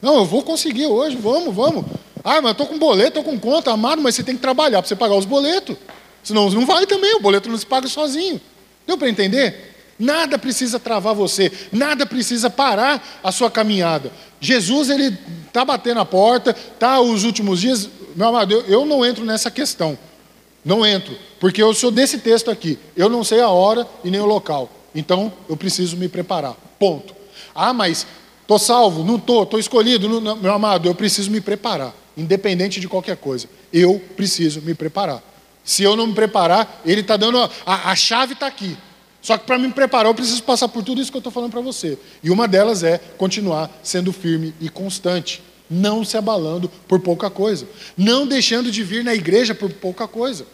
[0.00, 1.84] Não, eu vou conseguir hoje, vamos, vamos.
[2.22, 4.80] Ah, mas eu estou com boleto, estou com conta, amado, mas você tem que trabalhar
[4.80, 5.76] para você pagar os boletos.
[6.22, 8.40] Senão não vai também, o boleto não se paga sozinho.
[8.86, 9.74] Deu para entender?
[9.98, 14.12] Nada precisa travar você, nada precisa parar a sua caminhada.
[14.40, 15.16] Jesus, ele
[15.46, 17.88] está batendo a porta, está os últimos dias.
[18.14, 19.98] Meu amado, eu, eu não entro nessa questão.
[20.64, 22.78] Não entro, porque eu sou desse texto aqui.
[22.96, 24.70] Eu não sei a hora e nem o local.
[24.94, 26.54] Então eu preciso me preparar.
[26.78, 27.14] Ponto.
[27.54, 28.06] Ah, mas
[28.42, 29.04] estou salvo?
[29.04, 30.08] Não estou, estou escolhido.
[30.08, 31.94] Não, não, meu amado, eu preciso me preparar.
[32.16, 33.48] Independente de qualquer coisa.
[33.72, 35.22] Eu preciso me preparar.
[35.66, 37.38] Se eu não me preparar, ele está dando.
[37.66, 38.76] A, a, chave está aqui.
[39.20, 41.50] Só que para me preparar, eu preciso passar por tudo isso que eu estou falando
[41.50, 41.98] para você.
[42.22, 45.42] E uma delas é continuar sendo firme e constante.
[45.68, 47.66] Não se abalando por pouca coisa.
[47.96, 50.46] Não deixando de vir na igreja por pouca coisa.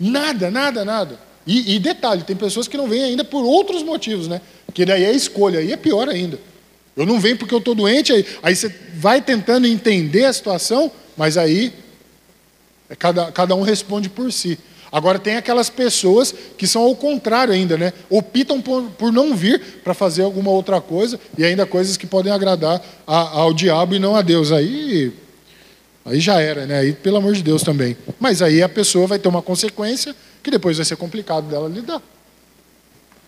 [0.00, 1.20] Nada, nada, nada.
[1.46, 4.40] E, e, detalhe, tem pessoas que não vêm ainda por outros motivos, né?
[4.72, 6.40] Que daí é escolha, aí é pior ainda.
[6.96, 10.90] Eu não venho porque eu estou doente, aí, aí você vai tentando entender a situação,
[11.14, 11.81] mas aí
[12.98, 14.58] cada, cada um responde por si.
[14.90, 17.92] Agora tem aquelas pessoas que são ao contrário ainda, né?
[18.10, 22.30] Optam por, por não vir para fazer alguma outra coisa, e ainda coisas que podem
[22.30, 24.52] agradar a, ao diabo e não a Deus.
[24.52, 25.12] Aí
[26.04, 26.80] Aí já era, né?
[26.80, 27.96] Aí, pelo amor de Deus também.
[28.18, 32.02] Mas aí a pessoa vai ter uma consequência que depois vai ser complicado dela lidar.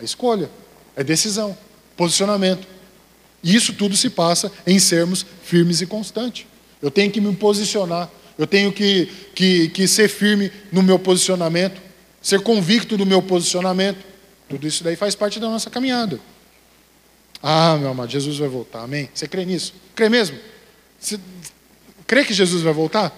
[0.00, 0.50] É escolha,
[0.96, 1.56] é decisão,
[1.96, 2.66] posicionamento.
[3.42, 6.46] E isso tudo se passa em sermos firmes e constantes.
[6.82, 11.80] Eu tenho que me posicionar, eu tenho que, que, que ser firme no meu posicionamento,
[12.20, 14.04] ser convicto do meu posicionamento.
[14.48, 16.18] Tudo isso daí faz parte da nossa caminhada.
[17.42, 19.08] Ah, meu amado, Jesus vai voltar, amém?
[19.14, 19.74] Você crê nisso?
[19.94, 20.38] Crê mesmo?
[20.98, 21.20] Você
[22.06, 23.16] crê que Jesus vai voltar?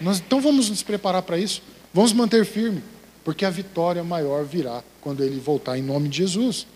[0.00, 1.62] Nós, então vamos nos preparar para isso.
[1.92, 2.82] Vamos manter firme
[3.24, 6.66] porque a vitória maior virá quando ele voltar em nome de Jesus.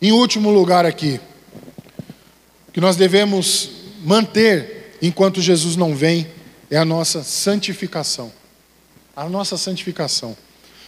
[0.00, 1.20] Em último lugar aqui,
[2.72, 3.70] que nós devemos
[4.04, 4.71] manter
[5.02, 6.28] enquanto Jesus não vem
[6.70, 8.32] é a nossa santificação.
[9.14, 10.34] A nossa santificação.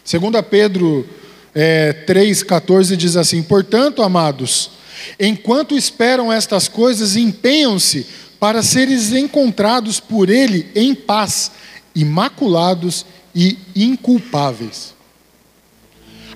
[0.04, 1.06] Segundo Pedro
[1.54, 4.70] é, 3,14 diz assim: Portanto, amados,
[5.18, 8.06] enquanto esperam estas coisas, empenham-se
[8.38, 11.50] para seres encontrados por Ele em paz,
[11.94, 13.04] imaculados
[13.34, 14.94] e inculpáveis.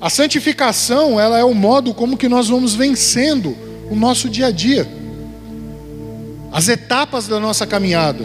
[0.00, 3.56] A santificação, ela é o modo como que nós vamos vencendo
[3.90, 4.86] o nosso dia a dia.
[6.52, 8.24] As etapas da nossa caminhada.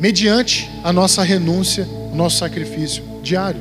[0.00, 3.60] Mediante a nossa renúncia, nosso sacrifício diário.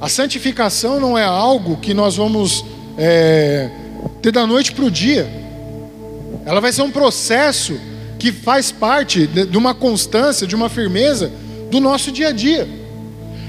[0.00, 2.64] A santificação não é algo que nós vamos
[2.98, 3.70] é,
[4.20, 5.26] ter da noite para o dia.
[6.44, 7.78] Ela vai ser um processo
[8.18, 11.30] que faz parte de uma constância, de uma firmeza
[11.70, 12.68] do nosso dia a dia.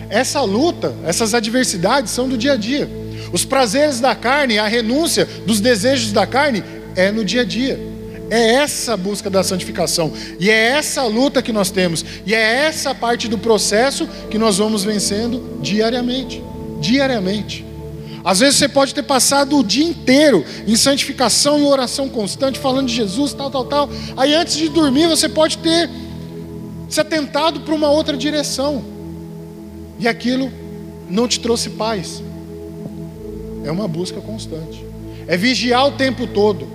[0.09, 2.89] Essa luta, essas adversidades são do dia a dia.
[3.31, 6.63] Os prazeres da carne, a renúncia dos desejos da carne
[6.95, 7.79] é no dia a dia.
[8.29, 10.11] É essa busca da santificação.
[10.39, 12.03] E é essa luta que nós temos.
[12.25, 16.43] E é essa parte do processo que nós vamos vencendo diariamente.
[16.81, 17.65] Diariamente.
[18.23, 22.87] Às vezes você pode ter passado o dia inteiro em santificação e oração constante, falando
[22.87, 23.89] de Jesus, tal, tal, tal.
[24.17, 25.89] Aí antes de dormir você pode ter
[26.89, 28.83] se atentado para uma outra direção.
[29.97, 30.51] E aquilo
[31.09, 32.21] não te trouxe paz.
[33.67, 34.83] É uma busca constante.
[35.27, 36.67] É vigiar o tempo todo.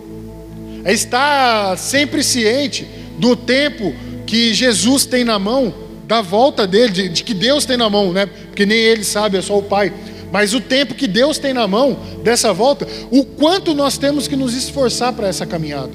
[0.85, 2.87] É estar sempre ciente
[3.19, 3.95] do tempo
[4.27, 5.73] que Jesus tem na mão,
[6.07, 8.27] da volta dele, de, de que Deus tem na mão, né?
[8.27, 9.93] Porque nem ele sabe, é só o Pai
[10.33, 14.35] mas o tempo que Deus tem na mão dessa volta, o quanto nós temos que
[14.35, 15.93] nos esforçar para essa caminhada.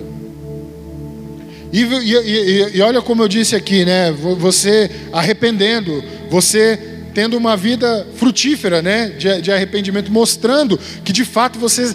[1.74, 4.12] E, e, e, e, olha como eu disse aqui, né?
[4.12, 6.80] Você arrependendo, você
[7.18, 9.09] tendo uma vida frutífera, né?
[9.09, 11.91] De, de arrependimento, mostrando que de fato você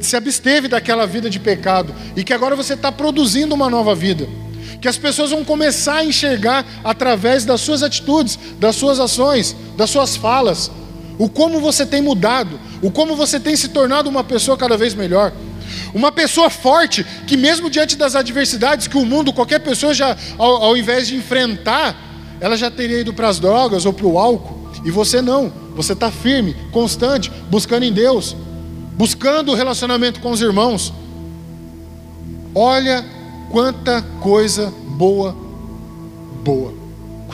[0.00, 4.28] se absteve daquela vida de pecado e que agora você está produzindo uma nova vida.
[4.80, 9.88] Que as pessoas vão começar a enxergar através das suas atitudes, das suas ações, das
[9.88, 10.68] suas falas,
[11.16, 14.96] o como você tem mudado, o como você tem se tornado uma pessoa cada vez
[14.96, 15.32] melhor.
[15.94, 20.64] Uma pessoa forte que, mesmo diante das adversidades que o mundo, qualquer pessoa já, ao,
[20.64, 22.05] ao invés de enfrentar,
[22.40, 24.70] ela já teria ido para as drogas ou para o álcool.
[24.84, 25.52] E você não.
[25.74, 28.34] Você está firme, constante, buscando em Deus,
[28.96, 30.92] buscando o relacionamento com os irmãos.
[32.54, 33.04] Olha
[33.50, 35.36] quanta coisa boa,
[36.42, 36.72] boa.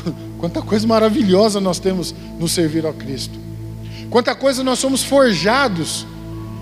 [0.39, 3.39] Quanta coisa maravilhosa nós temos no servir ao Cristo.
[4.11, 6.05] Quanta coisa nós somos forjados.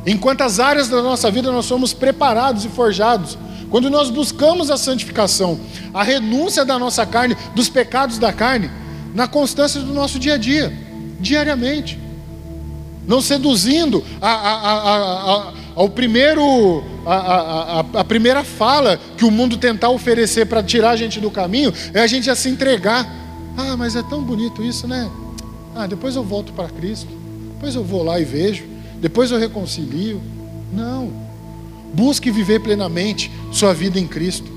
[0.04, 3.38] Em quantas áreas da nossa vida nós somos preparados e forjados.
[3.70, 5.58] Quando nós buscamos a santificação,
[5.94, 8.70] a renúncia da nossa carne, dos pecados da carne,
[9.14, 10.72] na constância do nosso dia a dia,
[11.20, 11.98] diariamente.
[13.06, 14.52] Não seduzindo a, a,
[15.48, 21.20] a, ao primeiro, a, primeira fala que o mundo tentar oferecer para tirar a gente
[21.20, 23.20] do caminho, é a gente a se entregar
[23.56, 25.10] ah, mas é tão bonito isso, né?
[25.74, 27.08] Ah, depois eu volto para Cristo.
[27.54, 28.64] Depois eu vou lá e vejo.
[29.00, 30.20] Depois eu reconcilio.
[30.72, 31.12] Não.
[31.92, 34.50] Busque viver plenamente sua vida em Cristo.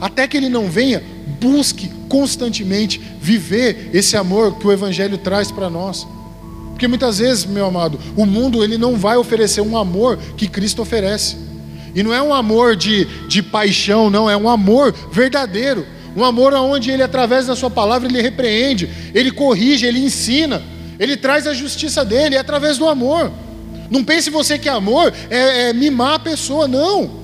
[0.00, 1.02] Até que Ele não venha,
[1.40, 6.06] busque constantemente viver esse amor que o Evangelho traz para nós.
[6.82, 10.82] Porque muitas vezes, meu amado, o mundo ele não vai oferecer um amor que Cristo
[10.82, 11.36] oferece.
[11.94, 15.86] E não é um amor de, de paixão, não, é um amor verdadeiro.
[16.16, 20.62] Um amor onde ele, através da sua palavra, ele repreende, ele corrige, ele ensina,
[20.98, 23.30] ele traz a justiça dele, é através do amor.
[23.92, 27.20] Não pense você que amor é, é mimar a pessoa, não.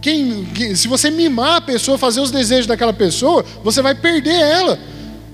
[0.00, 4.36] Quem, quem, se você mimar a pessoa, fazer os desejos daquela pessoa, você vai perder
[4.40, 4.78] ela.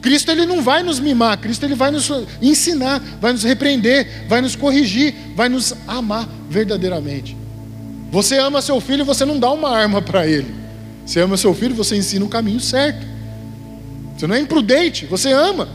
[0.00, 4.40] Cristo ele não vai nos mimar, Cristo ele vai nos ensinar, vai nos repreender, vai
[4.40, 7.36] nos corrigir, vai nos amar verdadeiramente.
[8.10, 10.54] Você ama seu filho, você não dá uma arma para ele.
[11.04, 13.06] Você ama seu filho, você ensina o caminho certo.
[14.16, 15.68] Você não é imprudente, você ama.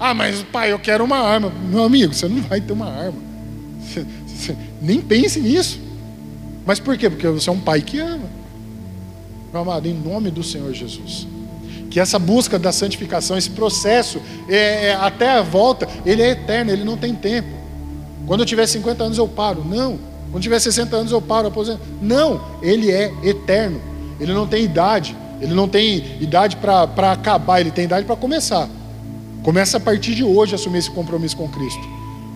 [0.00, 1.52] Ah, mas pai, eu quero uma arma.
[1.70, 3.33] Meu amigo, você não vai ter uma arma.
[4.44, 5.80] Você, nem pense nisso.
[6.66, 7.10] Mas por quê?
[7.10, 8.28] Porque você é um pai que ama.
[9.52, 11.26] Meu amado, em nome do Senhor Jesus.
[11.90, 16.72] Que essa busca da santificação, esse processo, é, é, até a volta, ele é eterno,
[16.72, 17.48] ele não tem tempo.
[18.26, 19.64] Quando eu tiver 50 anos eu paro.
[19.64, 19.98] Não.
[20.30, 21.80] Quando tiver 60 anos eu paro, aposento.
[22.00, 23.80] Não, ele é eterno.
[24.18, 25.16] Ele não tem idade.
[25.40, 28.68] Ele não tem idade para acabar, ele tem idade para começar.
[29.42, 31.86] Começa a partir de hoje a assumir esse compromisso com Cristo.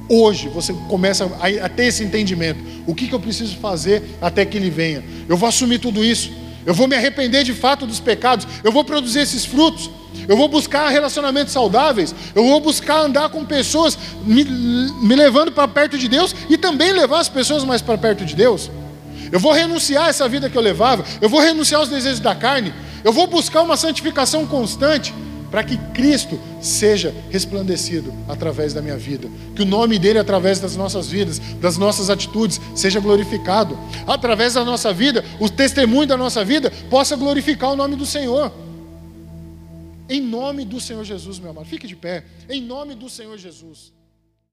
[0.08, 2.60] Hoje você começa a, ter esse entendimento.
[2.86, 5.04] O que, que eu preciso fazer até que Ele venha?
[5.28, 6.32] Eu vou assumir tudo isso.
[6.64, 8.46] Eu vou me arrepender de fato dos pecados.
[8.64, 9.90] Eu vou produzir esses frutos.
[10.26, 12.14] Eu vou buscar relacionamentos saudáveis.
[12.34, 16.92] Eu vou buscar andar com pessoas me, me levando para perto de Deus e também
[16.92, 18.70] levar as pessoas mais para perto de Deus.
[19.30, 22.34] Eu vou renunciar a essa vida que eu levava, eu vou renunciar aos desejos da
[22.34, 22.72] carne,
[23.04, 25.12] eu vou buscar uma santificação constante
[25.50, 30.76] para que Cristo seja resplandecido através da minha vida, que o nome dele através das
[30.76, 33.78] nossas vidas, das nossas atitudes seja glorificado.
[34.06, 38.52] Através da nossa vida, o testemunho da nossa vida possa glorificar o nome do Senhor.
[40.08, 41.66] Em nome do Senhor Jesus, meu amado.
[41.66, 42.24] Fique de pé.
[42.48, 43.92] Em nome do Senhor Jesus.